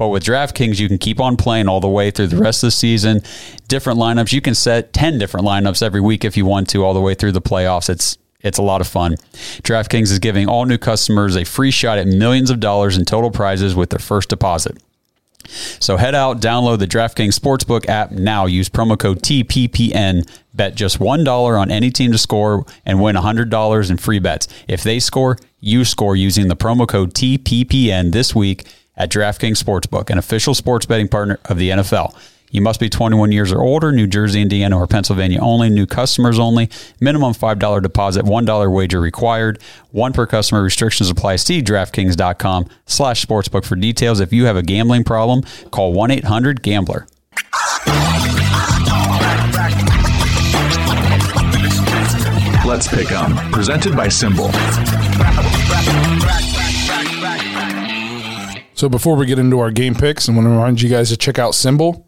[0.00, 2.68] But with DraftKings, you can keep on playing all the way through the rest of
[2.68, 3.20] the season.
[3.68, 4.32] Different lineups.
[4.32, 7.12] You can set 10 different lineups every week if you want to, all the way
[7.14, 7.90] through the playoffs.
[7.90, 9.16] It's it's a lot of fun.
[9.62, 13.30] DraftKings is giving all new customers a free shot at millions of dollars in total
[13.30, 14.78] prizes with their first deposit.
[15.44, 18.46] So head out, download the DraftKings Sportsbook app now.
[18.46, 20.26] Use promo code TPPN.
[20.54, 24.48] Bet just $1 on any team to score and win $100 in free bets.
[24.66, 28.66] If they score, you score using the promo code TPPN this week
[29.00, 32.14] at DraftKings Sportsbook, an official sports betting partner of the NFL.
[32.50, 36.38] You must be 21 years or older, New Jersey, Indiana, or Pennsylvania only, new customers
[36.38, 36.68] only,
[37.00, 39.58] minimum $5 deposit, $1 wager required,
[39.90, 41.36] one per customer restrictions apply.
[41.36, 44.20] See DraftKings.com slash sportsbook for details.
[44.20, 47.06] If you have a gambling problem, call 1-800-GAMBLER.
[52.66, 53.34] Let's pick 'em.
[53.50, 55.29] Presented by SimBull.
[58.80, 61.16] So before we get into our game picks, I want to remind you guys to
[61.18, 62.02] check out SimBull.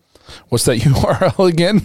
[0.49, 1.83] What's that URL again?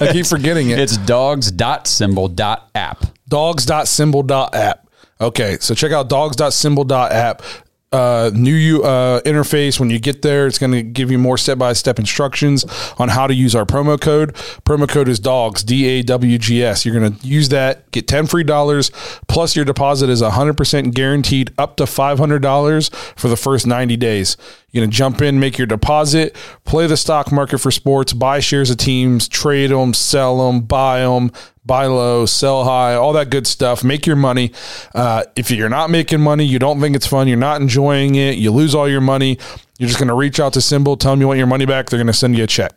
[0.00, 0.78] I keep forgetting it.
[0.78, 3.04] It's dawgs.simbull.app.
[3.28, 4.88] dawgs.simbull.app.
[5.20, 7.42] Okay, so check out dawgs.simbull.app.
[7.90, 9.80] Uh, new uh, interface.
[9.80, 12.66] When you get there, it's going to give you more step by step instructions
[12.98, 14.34] on how to use our promo code.
[14.66, 16.84] Promo code is DOGS, D A W G S.
[16.84, 18.90] You're going to use that, get 10 free dollars,
[19.26, 24.36] plus your deposit is 100% guaranteed up to $500 for the first 90 days.
[24.70, 28.40] You're going to jump in, make your deposit, play the stock market for sports, buy
[28.40, 31.32] shares of teams, trade them, sell them, buy them,
[31.68, 33.84] buy low, sell high, all that good stuff.
[33.84, 34.50] Make your money.
[34.92, 38.38] Uh, if you're not making money, you don't think it's fun, you're not enjoying it,
[38.38, 39.38] you lose all your money,
[39.78, 41.88] you're just going to reach out to SimBull, tell them you want your money back.
[41.88, 42.72] They're going to send you a check.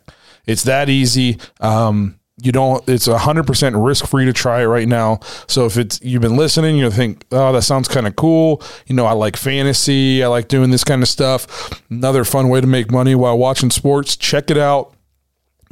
[0.46, 1.38] It's that easy.
[1.60, 6.00] Um, you don't it's 100% risk free to try it right now so if it's
[6.02, 9.36] you've been listening you think oh that sounds kind of cool you know i like
[9.36, 13.36] fantasy i like doing this kind of stuff another fun way to make money while
[13.36, 14.94] watching sports check it out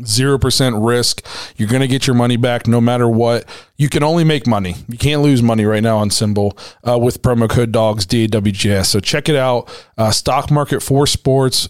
[0.02, 1.24] 0% risk.
[1.56, 3.44] You're going to get your money back no matter what.
[3.76, 4.76] You can only make money.
[4.88, 6.58] You can't lose money right now on SimBull
[6.88, 8.88] uh, with promo code DOGS, D-A-W-G-S.
[8.88, 9.70] So check it out.
[9.96, 11.68] Uh, stock market for sports,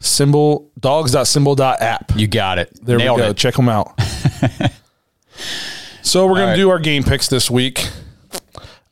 [0.00, 2.12] SimBull, dawgs.simbull.app.
[2.16, 2.78] You got it.
[2.82, 3.30] There Nailed we go.
[3.30, 3.36] it.
[3.36, 3.98] Check them out.
[6.02, 6.56] so we're going right.
[6.56, 7.88] to do our game picks this week.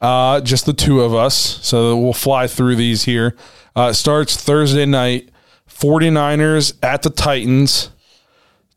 [0.01, 1.35] Uh, just the two of us.
[1.35, 3.37] So we'll fly through these here.
[3.77, 5.31] Uh, it starts Thursday night.
[5.69, 7.91] 49ers at the Titans.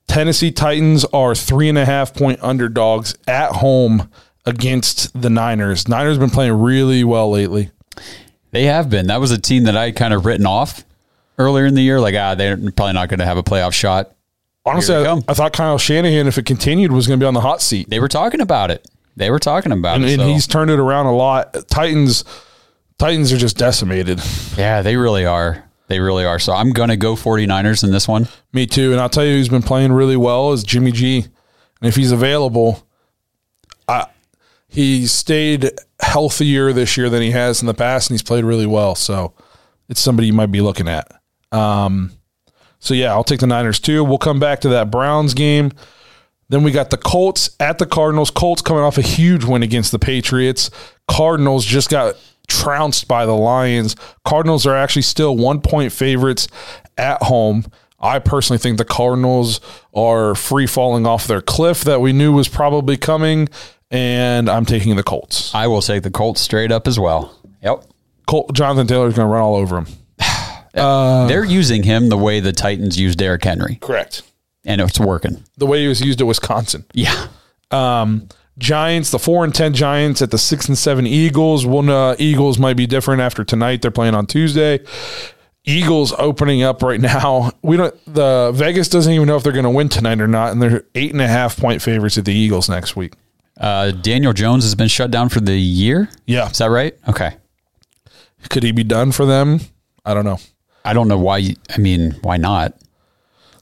[0.08, 4.10] Tennessee Titans are three and a half point underdogs at home
[4.46, 5.88] against the Niners.
[5.88, 7.72] Niners been playing really well lately.
[8.52, 9.08] They have been.
[9.08, 10.86] That was a team that I kind of written off
[11.38, 12.00] earlier in the year.
[12.00, 14.12] Like, ah, they're probably not going to have a playoff shot.
[14.65, 15.13] Honestly, I.
[15.28, 17.89] I thought Kyle Shanahan, if it continued, was going to be on the hot seat.
[17.89, 18.88] They were talking about it.
[19.17, 20.13] They were talking about And, it.
[20.13, 21.54] and so- he's turned it around a lot.
[21.70, 22.24] Titans,
[22.98, 24.22] Titans are just decimated.
[24.58, 25.63] yeah, they really are.
[25.88, 26.39] They really are.
[26.39, 28.28] So I'm going to go 49ers in this one.
[28.54, 28.91] Me too.
[28.91, 31.26] And I'll tell you who's been playing really well is Jimmy G.
[31.82, 32.86] And if he's available,
[33.88, 34.08] I,
[34.67, 38.65] he's stayed healthier this year than he has in the past, and he's played really
[38.65, 38.95] well.
[38.95, 39.34] So
[39.88, 41.10] it's somebody you might be looking at.
[41.52, 42.12] Um,
[42.80, 44.04] so yeah, I'll take the Niners too.
[44.04, 45.71] We'll come back to that Browns game.
[46.50, 48.32] Then we got the Colts at the Cardinals.
[48.32, 50.69] Colts coming off a huge win against the Patriots.
[51.08, 52.15] Cardinals just got
[52.48, 53.96] trounced by the Lions.
[54.26, 56.48] Cardinals are actually still one point favorites
[56.98, 57.66] at home.
[58.00, 59.60] I personally think the Cardinals
[59.94, 63.50] are free falling off their cliff that we knew was probably coming,
[63.90, 65.54] and I'm taking the Colts.
[65.56, 67.36] I will take the Colts straight up as well.
[67.64, 67.86] Yep.
[68.28, 69.88] Colt, Jonathan Taylor's going to run all over him.
[70.74, 74.22] They're using him the way the Titans use Derrick Henry, Correct.
[74.64, 75.44] and it's working.
[75.58, 76.86] The way he was used at Wisconsin.
[76.94, 77.28] Yeah.
[77.72, 81.65] Um, Giants, the four and ten Giants at the six and seven Eagles.
[81.65, 83.82] One uh, Eagles might be different after tonight.
[83.82, 84.80] They're playing on Tuesday.
[85.65, 87.52] Eagles opening up right now.
[87.62, 87.93] We don't.
[88.12, 90.84] The Vegas doesn't even know if they're going to win tonight or not, and they're
[90.96, 93.13] eight and a half point favorites at the Eagles next week.
[93.60, 96.10] Uh, Daniel Jones has been shut down for the year.
[96.26, 96.96] Yeah, Is that right?
[97.10, 97.36] Okay.
[98.50, 99.60] could he be done for them?
[100.06, 100.38] I don't know.
[100.86, 101.56] I don't know why.
[101.70, 102.74] I mean, why not?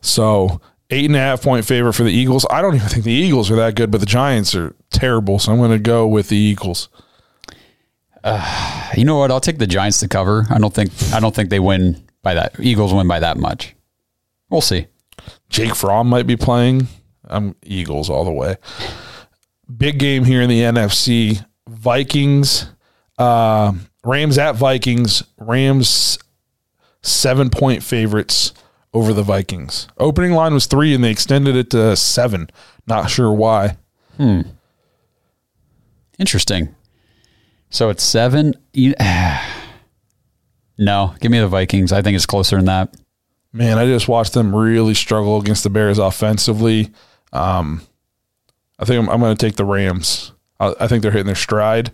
[0.02, 2.46] So eight and a half point favorite for the Eagles.
[2.52, 5.40] I don't even think the Eagles are that good, but the Giants are terrible.
[5.40, 6.90] So I'm going to go with the Eagles.
[8.96, 9.30] You know what?
[9.32, 10.46] I'll take the Giants to cover.
[10.50, 10.92] I don't think.
[11.14, 12.60] I don't think they win by that.
[12.60, 13.76] Eagles win by that much.
[14.50, 14.88] We'll see.
[15.50, 16.88] Jake Fromm might be playing.
[17.28, 18.56] I'm Eagles all the way.
[19.76, 21.44] Big game here in the NFC.
[21.68, 22.68] Vikings,
[23.18, 25.24] uh, Rams at Vikings.
[25.38, 26.18] Rams
[27.02, 28.54] seven point favorites
[28.94, 29.88] over the Vikings.
[29.98, 32.50] Opening line was three, and they extended it to seven.
[32.88, 33.78] Not sure why.
[36.20, 36.76] Interesting.
[37.70, 38.56] So it's seven.
[38.74, 38.94] You,
[40.78, 41.92] no, give me the Vikings.
[41.92, 42.96] I think it's closer than that.
[43.52, 46.92] Man, I just watched them really struggle against the Bears offensively.
[47.32, 47.82] Um,
[48.78, 50.34] I think I'm, I'm going to take the Rams.
[50.60, 51.92] I, I think they're hitting their stride.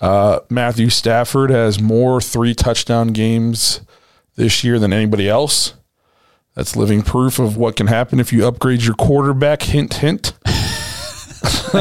[0.00, 3.80] Uh, Matthew Stafford has more three touchdown games
[4.36, 5.74] this year than anybody else.
[6.54, 9.62] That's living proof of what can happen if you upgrade your quarterback.
[9.62, 10.32] Hint, hint.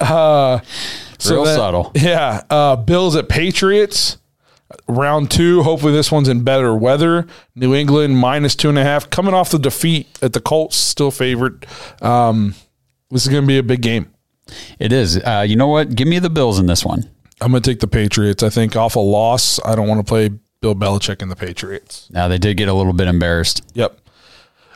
[0.00, 0.60] uh,
[1.28, 1.92] Real then- subtle.
[1.94, 2.42] Yeah.
[2.50, 4.18] Uh, Bills at Patriots.
[4.88, 5.62] Round two.
[5.62, 7.26] Hopefully, this one's in better weather.
[7.54, 9.08] New England minus two and a half.
[9.10, 11.66] Coming off the defeat at the Colts, still favored.
[12.02, 12.54] Um,
[13.10, 14.12] this is going to be a big game.
[14.80, 15.18] It is.
[15.18, 15.94] Uh, you know what?
[15.94, 17.08] Give me the Bills in this one.
[17.40, 18.42] I'm going to take the Patriots.
[18.42, 20.30] I think off a loss, I don't want to play
[20.60, 22.08] Bill Belichick and the Patriots.
[22.10, 23.62] Now they did get a little bit embarrassed.
[23.74, 24.00] Yep.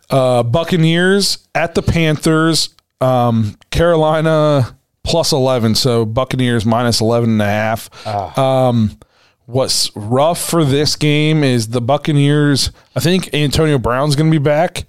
[0.08, 2.70] Uh, Buccaneers at the Panthers.
[3.00, 5.74] Um, Carolina plus 11.
[5.74, 8.06] So Buccaneers minus 11 and a half.
[8.38, 8.98] Um,
[9.46, 12.70] what's rough for this game is the Buccaneers.
[12.94, 14.84] I think Antonio Brown's going to be back,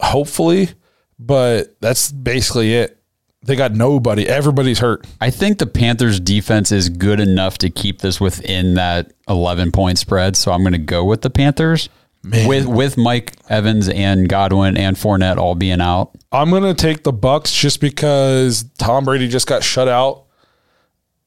[0.00, 0.70] hopefully,
[1.18, 2.98] but that's basically it.
[3.44, 4.28] They got nobody.
[4.28, 5.04] Everybody's hurt.
[5.20, 9.98] I think the Panthers defense is good enough to keep this within that 11 point
[9.98, 10.36] spread.
[10.36, 11.88] So I'm going to go with the Panthers
[12.24, 16.12] with with Mike Evans and Godwin and Fournette all being out.
[16.30, 20.24] I'm going to take the Bucs just because Tom Brady just got shut out.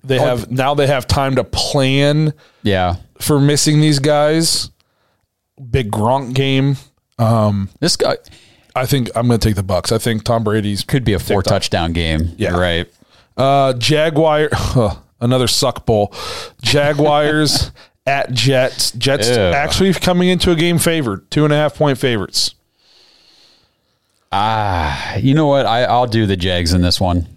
[0.04, 2.98] They have now they have time to plan Yeah.
[3.20, 4.70] for missing these guys.
[5.72, 6.78] Big Gronk game.
[7.18, 8.18] Um, This guy
[8.76, 9.92] I think I'm going to take the Bucs.
[9.92, 12.34] I think Tom Brady's could be a four touchdown game.
[12.38, 12.52] Yeah.
[12.52, 12.88] You're right.
[13.38, 14.50] uh Jaguar
[15.22, 16.14] another suck bowl.
[16.62, 17.72] Jaguars
[18.06, 18.92] at Jets.
[18.92, 19.36] Jets Ew.
[19.36, 22.56] actually coming into a game favored, two and a half point favorites.
[24.32, 25.66] Ah, you know what?
[25.66, 27.28] I, I'll do the Jags in this one.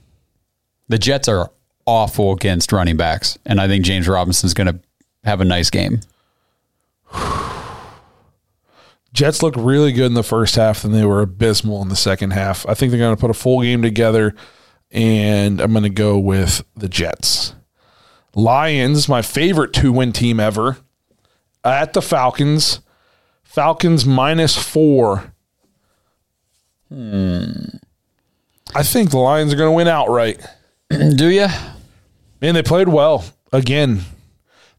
[0.88, 1.50] The Jets are
[1.86, 4.80] awful against running backs, and I think James Robinson's going to
[5.24, 6.00] have a nice game.
[9.12, 12.32] Jets look really good in the first half, and they were abysmal in the second
[12.32, 12.66] half.
[12.68, 14.34] I think they're going to put a full game together,
[14.90, 17.54] and I'm going to go with the Jets.
[18.34, 20.78] Lions, my favorite two win team ever,
[21.64, 22.80] at the Falcons.
[23.42, 25.32] Falcons minus four.
[26.90, 30.40] I think the Lions are going to win outright.
[30.90, 31.48] Do you?
[32.40, 34.02] Man, they played well again.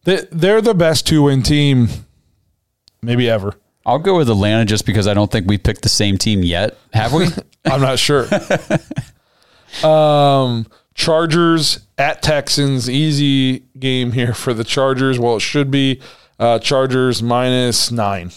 [0.03, 1.89] They, they're the best two win team,
[3.01, 3.55] maybe ever.
[3.85, 6.77] I'll go with Atlanta just because I don't think we picked the same team yet.
[6.93, 7.27] Have we?
[7.65, 8.27] I'm not sure.
[9.83, 10.67] um,
[10.99, 15.17] Chargers at Texans, easy game here for the Chargers.
[15.17, 16.01] Well, it should be
[16.37, 18.31] uh, Chargers minus nine.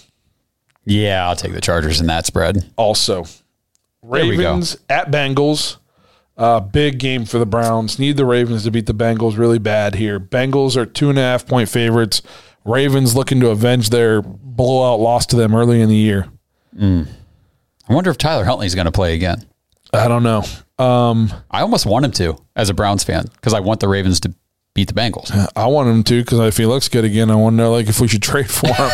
[0.84, 2.70] yeah, I'll take the Chargers in that spread.
[2.76, 3.24] Also.
[4.04, 5.78] Ravens at Bengals.
[6.36, 7.98] Uh, big game for the Browns.
[7.98, 10.20] Need the Ravens to beat the Bengals really bad here.
[10.20, 12.22] Bengals are two and a half point favorites.
[12.64, 16.28] Ravens looking to avenge their blowout loss to them early in the year.
[16.76, 17.08] Mm.
[17.88, 19.44] I wonder if Tyler Huntley's going to play again.
[19.92, 20.44] I don't know.
[20.82, 24.20] Um, I almost want him to as a Browns fan because I want the Ravens
[24.20, 24.34] to
[24.74, 25.30] beat the Bengals.
[25.54, 27.88] I want him to because if he looks good again, I want to know like
[27.88, 28.90] if we should trade for him.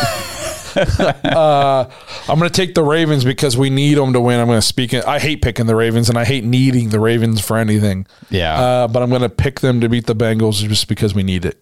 [0.75, 1.89] uh,
[2.27, 4.39] I'm going to take the Ravens because we need them to win.
[4.39, 4.93] I'm going to speak.
[4.93, 5.05] It.
[5.05, 8.05] I hate picking the Ravens and I hate needing the Ravens for anything.
[8.29, 8.59] Yeah.
[8.59, 11.45] Uh, but I'm going to pick them to beat the Bengals just because we need
[11.45, 11.59] it.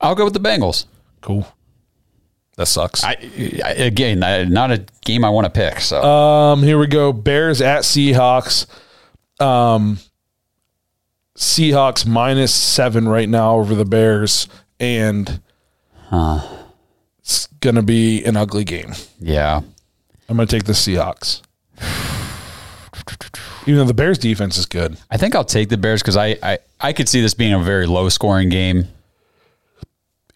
[0.00, 0.84] I'll go with the Bengals.
[1.20, 1.46] Cool.
[2.58, 3.04] That sucks.
[3.04, 3.10] I,
[3.64, 5.80] I again, I, not a game I want to pick.
[5.80, 7.12] So Um, here we go.
[7.12, 8.66] Bears at Seahawks.
[9.40, 9.98] Um,
[11.36, 14.48] Seahawks minus seven right now over the Bears,
[14.80, 15.40] and
[17.20, 18.92] it's gonna be an ugly game.
[19.20, 19.60] yeah,
[20.28, 21.42] I'm gonna take the Seahawks,
[23.66, 24.96] even though the Bears defense is good.
[25.12, 27.60] I think I'll take the Bears because I, I I could see this being a
[27.62, 28.88] very low scoring game.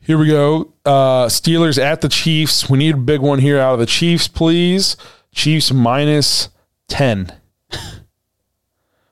[0.05, 0.73] Here we go.
[0.85, 2.69] Uh, Steelers at the Chiefs.
[2.69, 4.97] We need a big one here out of the Chiefs, please.
[5.33, 6.49] Chiefs minus
[6.88, 7.33] ten.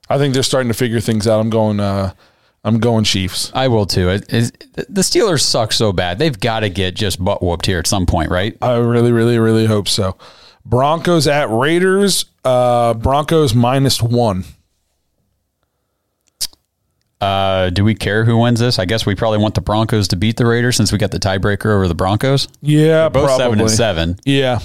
[0.09, 1.39] I think they're starting to figure things out.
[1.39, 1.79] I'm going.
[1.79, 2.13] Uh,
[2.65, 3.53] I'm going Chiefs.
[3.55, 4.11] I will too.
[4.11, 6.19] It, it, the Steelers suck so bad.
[6.19, 8.57] They've got to get just butt whooped here at some point, right?
[8.61, 10.19] I really, really, really hope so.
[10.65, 12.27] Broncos at Raiders.
[12.45, 14.45] Uh, Broncos minus one.
[17.21, 18.79] Uh, do we care who wins this?
[18.79, 21.19] I guess we probably want the Broncos to beat the Raiders since we got the
[21.19, 22.49] tiebreaker over the Broncos.
[22.63, 23.45] Yeah, Both probably.
[23.45, 24.17] seven and seven.
[24.25, 24.61] Yeah.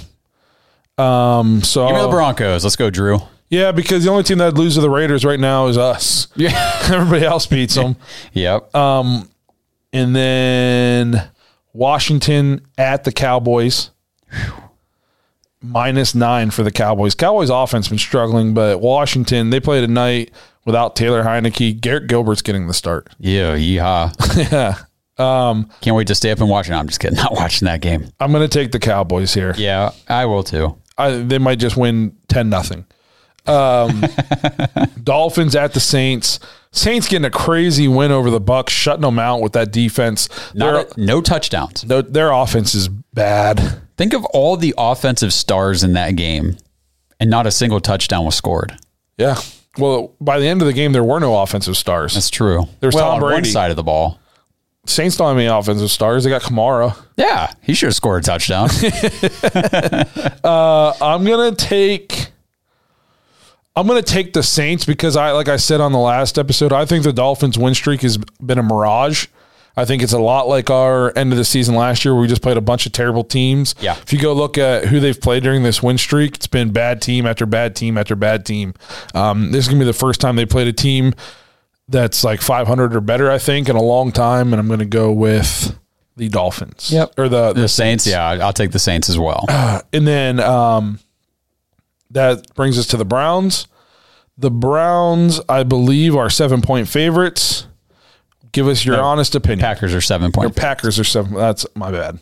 [0.98, 1.62] Um.
[1.64, 2.64] So Give me the Broncos.
[2.64, 3.20] Let's go, Drew.
[3.50, 6.28] yeah, because the only team that loses to the Raiders right now is us.
[6.36, 6.82] Yeah.
[6.92, 7.98] Everybody else beats them.
[8.34, 8.74] yep.
[8.74, 9.30] Um,
[9.92, 11.30] and then
[11.74, 13.92] Washington at the Cowboys.
[15.66, 17.16] Minus nine for the Cowboys.
[17.16, 20.32] Cowboys offense been struggling, but Washington they played tonight
[20.66, 21.80] without Taylor Heinicke.
[21.80, 23.08] Garrett Gilbert's getting the start.
[23.20, 23.56] yeah.
[23.56, 24.52] Yeehaw.
[25.18, 26.74] yeah, Can't wait to stay up and watch it.
[26.74, 27.18] I'm just kidding.
[27.24, 28.10] Not watching that game.
[28.20, 29.54] I'm going to take the Cowboys here.
[29.58, 30.78] Yeah, I will too.
[30.98, 32.86] I, they might just win ten nothing.
[33.48, 34.04] Um,
[35.04, 36.40] Dolphins at the Saints.
[36.72, 40.28] Saints getting a crazy win over the Bucs, shutting them out with that defense.
[40.54, 41.82] Their, Not a, no touchdowns.
[41.84, 43.82] their offense is bad.
[43.98, 46.58] Think of all the offensive stars in that game,
[47.20, 48.78] and not a single touchdown was scored.
[49.18, 49.38] Yeah.
[49.78, 52.14] Well, by the end of the game, there were no offensive stars.
[52.14, 52.68] That's true.
[52.80, 53.50] There's well, Tom on one Brady.
[53.50, 54.20] side of the ball.
[54.86, 56.24] Saints don't have any offensive stars.
[56.24, 56.96] They got Kamara.
[57.18, 58.70] Yeah, he should have scored a touchdown.
[60.44, 62.28] Uh, I'm gonna take.
[63.76, 66.86] I'm gonna take the Saints because I, like I said on the last episode, I
[66.86, 69.26] think the Dolphins' win streak has been a mirage.
[69.78, 72.28] I think it's a lot like our end of the season last year, where we
[72.28, 73.76] just played a bunch of terrible teams.
[73.82, 73.98] Yeah.
[73.98, 77.02] If you go look at who they've played during this win streak, it's been bad
[77.02, 78.74] team after bad team after bad team.
[79.14, 81.14] Um, this is gonna be the first time they played a team
[81.90, 85.12] that's like 500 or better, I think, in a long time, and I'm gonna go
[85.12, 85.78] with
[86.16, 86.90] the Dolphins.
[86.92, 87.14] Yep.
[87.18, 89.46] Or the the Saints, yeah, I'll take the Saints as well.
[89.92, 91.00] and then um,
[92.12, 93.68] that brings us to the Browns.
[94.38, 97.68] The Browns, I believe, are seven point favorites.
[98.56, 99.60] Give us your No, honest opinion.
[99.60, 100.54] Packers are seven Your.
[100.56, 101.34] Packers are seven.
[101.34, 102.20] That's my bad.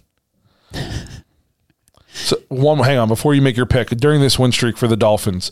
[2.13, 3.89] so one, hang on before you make your pick.
[3.89, 5.51] During this win streak for the Dolphins,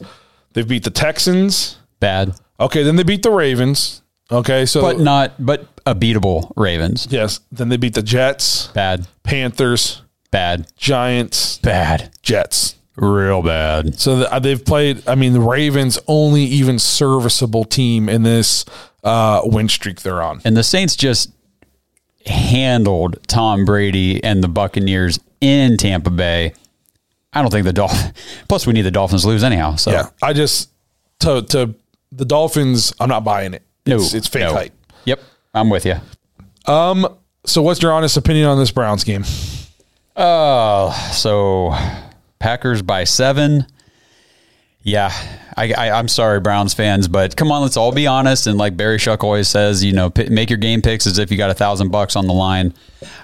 [0.54, 1.78] they've beat the Texans.
[2.00, 4.02] Bad, Okay, then they beat the Ravens.
[4.32, 7.08] Okay, so but not but a beatable Ravens.
[7.12, 10.02] yes, then they beat the Jets, Bad, Panthers,
[10.32, 12.76] bad, Giants, bad, Jets.
[12.96, 14.00] real bad.
[14.00, 15.08] So uh, they've played.
[15.08, 18.66] I mean, the Ravens only even serviceable team in this
[19.04, 20.42] uh, win streak they're on.
[20.46, 21.32] And the Saints just
[22.26, 26.54] handled Tom Brady and the Buccaneers in Tampa Bay.
[27.34, 28.14] I don't think the Dolphins.
[28.48, 29.76] Plus, we need the Dolphins to lose anyhow.
[29.76, 30.70] So Yeah, I just
[31.20, 31.74] to to
[32.12, 32.94] the Dolphins.
[33.00, 33.64] I'm not buying it.
[33.86, 34.54] no, It's, it's fake no.
[34.54, 34.74] hype.
[35.06, 35.20] Yep,
[35.54, 35.96] I'm with you.
[36.66, 37.08] Um.
[37.44, 39.24] So, what's your honest opinion on this Browns game?
[40.16, 41.74] Uh, so
[42.40, 43.66] Packers by seven.
[44.84, 45.12] Yeah,
[45.56, 48.48] I, I, I'm sorry, Browns fans, but come on, let's all be honest.
[48.48, 51.32] And like Barry Shuck always says, you know, p- make your game picks as if
[51.32, 52.74] you got a thousand bucks on the line.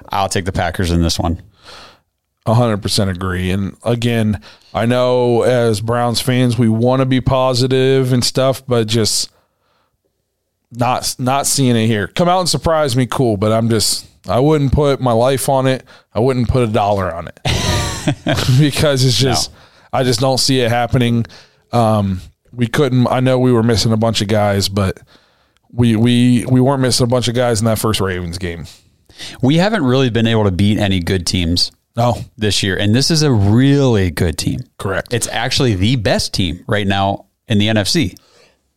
[0.10, 1.42] I'll take the Packers in this one.
[2.46, 3.52] 100% agree.
[3.52, 4.42] And again,
[4.74, 9.32] I know as Browns fans, we want to be positive and stuff, but just
[10.72, 12.08] not not seeing it here.
[12.08, 13.38] Come out and surprise me, cool.
[13.38, 15.84] But I'm just I wouldn't put my life on it.
[16.14, 17.40] I wouldn't put a dollar on it
[18.60, 19.52] because it's just
[19.94, 21.26] I just don't see it happening.
[21.72, 22.22] Um,
[22.52, 23.08] we couldn't.
[23.08, 25.00] I know we were missing a bunch of guys, but
[25.72, 28.66] we we we weren't missing a bunch of guys in that first Ravens game.
[29.42, 33.10] We haven't really been able to beat any good teams No, this year, and this
[33.12, 34.60] is a really good team.
[34.78, 35.14] correct.
[35.14, 38.18] It's actually the best team right now in the NFC.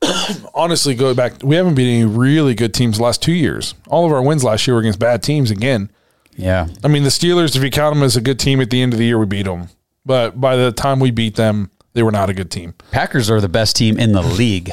[0.55, 1.43] honestly go back.
[1.43, 3.75] We haven't beat any really good teams the last two years.
[3.89, 5.91] All of our wins last year were against bad teams again.
[6.37, 8.81] Yeah, I mean, the Steelers, if you count them as a good team at the
[8.81, 9.69] end of the year, we beat them.
[10.05, 12.74] But by the time we beat them, they were not a good team.
[12.90, 14.70] Packers are the best team in the league.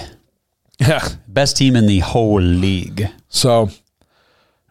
[0.80, 1.07] Yeah.
[1.28, 3.09] Best team in the whole league.
[3.30, 3.69] So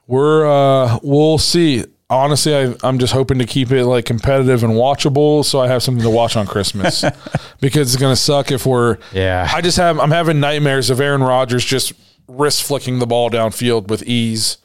[0.06, 1.84] we're uh we'll see.
[2.08, 5.82] Honestly, I, I'm just hoping to keep it like competitive and watchable, so I have
[5.82, 7.04] something to watch on Christmas.
[7.60, 8.98] because it's gonna suck if we're.
[9.12, 9.50] Yeah.
[9.52, 9.98] I just have.
[9.98, 11.92] I'm having nightmares of Aaron Rodgers just
[12.28, 14.58] wrist flicking the ball downfield with ease,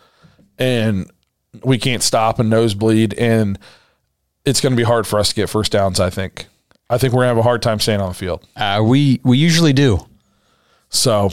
[0.60, 1.10] and
[1.64, 3.58] we can't stop and nosebleed, and
[4.46, 6.00] it's gonna be hard for us to get first downs.
[6.00, 6.48] I think.
[6.90, 8.46] I think we're gonna have a hard time staying on the field.
[8.56, 10.06] Uh, we we usually do.
[10.90, 11.32] So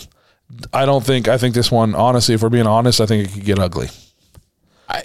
[0.72, 1.26] I don't think.
[1.28, 3.88] I think this one, honestly, if we're being honest, I think it could get ugly.
[4.88, 5.04] I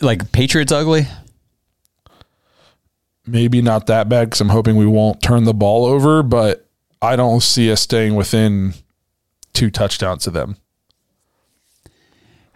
[0.00, 1.06] Like Patriots ugly.
[3.26, 6.66] maybe not that bad because I'm hoping we won't turn the ball over, but
[7.02, 8.74] I don't see us staying within
[9.52, 10.56] two touchdowns of them.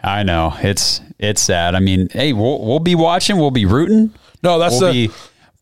[0.02, 1.74] I know it's it's sad.
[1.74, 3.36] I mean, hey, we'll we'll be watching.
[3.38, 4.12] We'll be rooting.
[4.44, 5.10] No, that's We'll the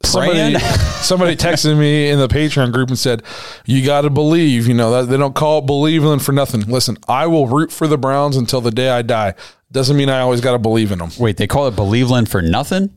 [0.04, 0.58] somebody.
[0.58, 3.22] somebody texted me in the Patreon group and said,
[3.64, 6.62] "You got to believe." You know that they don't call it believing for nothing.
[6.62, 9.34] Listen, I will root for the Browns until the day I die.
[9.70, 11.10] Doesn't mean I always got to believe in them.
[11.18, 12.90] Wait, they call it Believeland for nothing.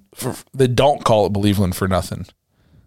[0.54, 2.26] They don't call it believing for nothing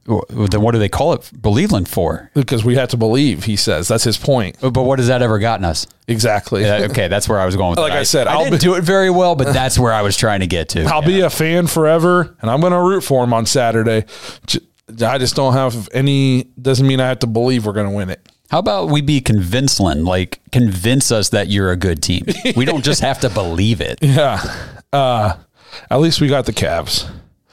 [0.09, 2.31] Then what do they call it Believeland for?
[2.35, 3.45] because we have to believe.
[3.45, 4.57] He says that's his point.
[4.61, 5.87] But what has that ever gotten us?
[6.07, 6.63] Exactly.
[6.63, 7.97] Yeah, okay, that's where I was going with Like it.
[7.97, 10.17] I said, I I'll didn't be- do it very well, but that's where I was
[10.17, 10.85] trying to get to.
[10.85, 14.05] I'll be a fan forever, and I'm going to root for him on Saturday.
[15.03, 16.45] I just don't have any.
[16.61, 18.27] Doesn't mean I have to believe we're going to win it.
[18.51, 20.07] How about we be convinceland?
[20.07, 22.25] Like convince us that you're a good team.
[22.57, 23.99] We don't just have to believe it.
[24.01, 24.41] Yeah.
[24.91, 25.35] Uh,
[25.91, 27.07] at least we got the Cavs.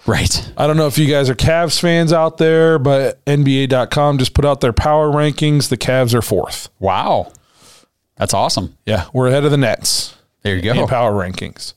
[0.08, 0.52] Right.
[0.56, 4.46] I don't know if you guys are Cavs fans out there, but NBA.com just put
[4.46, 5.70] out their power rankings.
[5.70, 6.70] The Cavs are fourth.
[6.80, 7.32] Wow.
[8.16, 8.78] That's awesome.
[8.86, 10.88] Yeah, we're ahead of the Nets There you in go.
[10.88, 11.74] power rankings.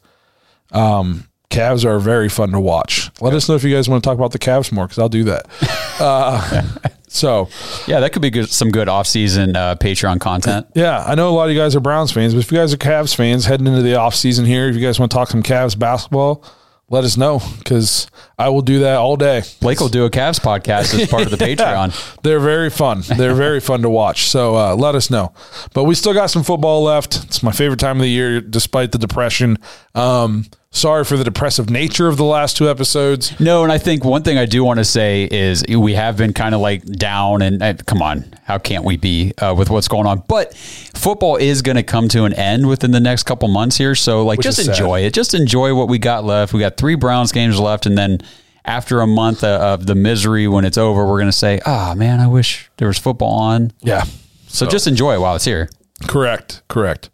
[0.70, 3.10] Um, Cavs are very fun to watch.
[3.22, 5.08] Let us know if you guys want to talk about the Cavs more because I'll
[5.08, 5.46] do that.
[5.98, 6.62] Uh,
[7.08, 7.48] so
[7.88, 10.68] Yeah, that could be good, some good off-season uh, Patreon content.
[10.76, 12.72] Yeah, I know a lot of you guys are Browns fans, but if you guys
[12.72, 15.28] are Cavs fans heading into the off season here, if you guys want to talk
[15.28, 16.44] some Cavs basketball,
[16.90, 18.06] let us know because
[18.38, 19.42] I will do that all day.
[19.60, 22.20] Blake will do a Cavs podcast as part of the Patreon.
[22.22, 23.02] They're very fun.
[23.16, 24.28] They're very fun to watch.
[24.28, 25.32] So uh, let us know.
[25.74, 27.24] But we still got some football left.
[27.24, 29.58] It's my favorite time of the year, despite the depression.
[29.94, 33.38] Um, sorry for the depressive nature of the last two episodes.
[33.40, 36.32] No, and I think one thing I do want to say is we have been
[36.32, 39.88] kind of like down, and uh, come on, how can't we be uh, with what's
[39.88, 40.22] going on?
[40.28, 43.94] But football is going to come to an end within the next couple months here,
[43.94, 44.74] so like Which just is sad.
[44.76, 45.14] enjoy it.
[45.14, 46.52] Just enjoy what we got left.
[46.52, 48.20] We got three Browns games left, and then.
[48.64, 51.94] After a month uh, of the misery, when it's over, we're going to say, "Ah,
[51.96, 54.04] man, I wish there was football on." Yeah.
[54.48, 55.70] So just enjoy it while it's here.
[56.06, 56.60] Correct.
[56.68, 57.08] Correct.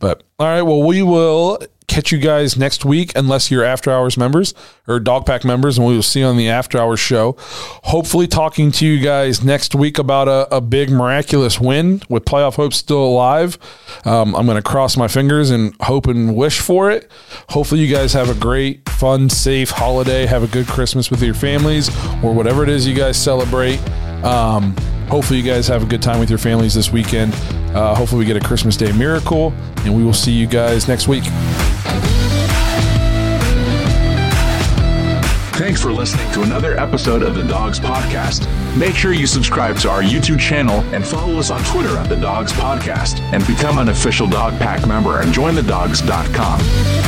[0.00, 0.60] But all right.
[0.60, 4.54] Well, we will catch you guys next week, unless you're after hours members
[4.86, 7.34] or dawg pack members, and we will see you on the after hours show.
[7.38, 12.54] Hopefully, talking to you guys next week about a, a big miraculous win with playoff
[12.54, 13.58] hopes still alive.
[14.04, 17.10] Um, I'm going to cross my fingers and hope and wish for it.
[17.48, 20.26] Hopefully, you guys have a great, fun, safe holiday.
[20.26, 21.88] Have a good Christmas with your families
[22.22, 23.78] or whatever it is you guys celebrate.
[24.22, 24.76] Um,
[25.08, 27.34] hopefully, you guys have a good time with your families this weekend.
[27.74, 31.08] Uh, hopefully, we get a Christmas Day miracle, and we will see you guys next
[31.08, 31.24] week.
[35.58, 38.46] Thanks for listening to another episode of the Dawgs Podcast.
[38.78, 42.16] Make sure you subscribe to our YouTube channel and follow us on Twitter at the
[42.16, 47.07] Dawgs Podcast and become an official Dawg Pack member at jointhedawgs.com.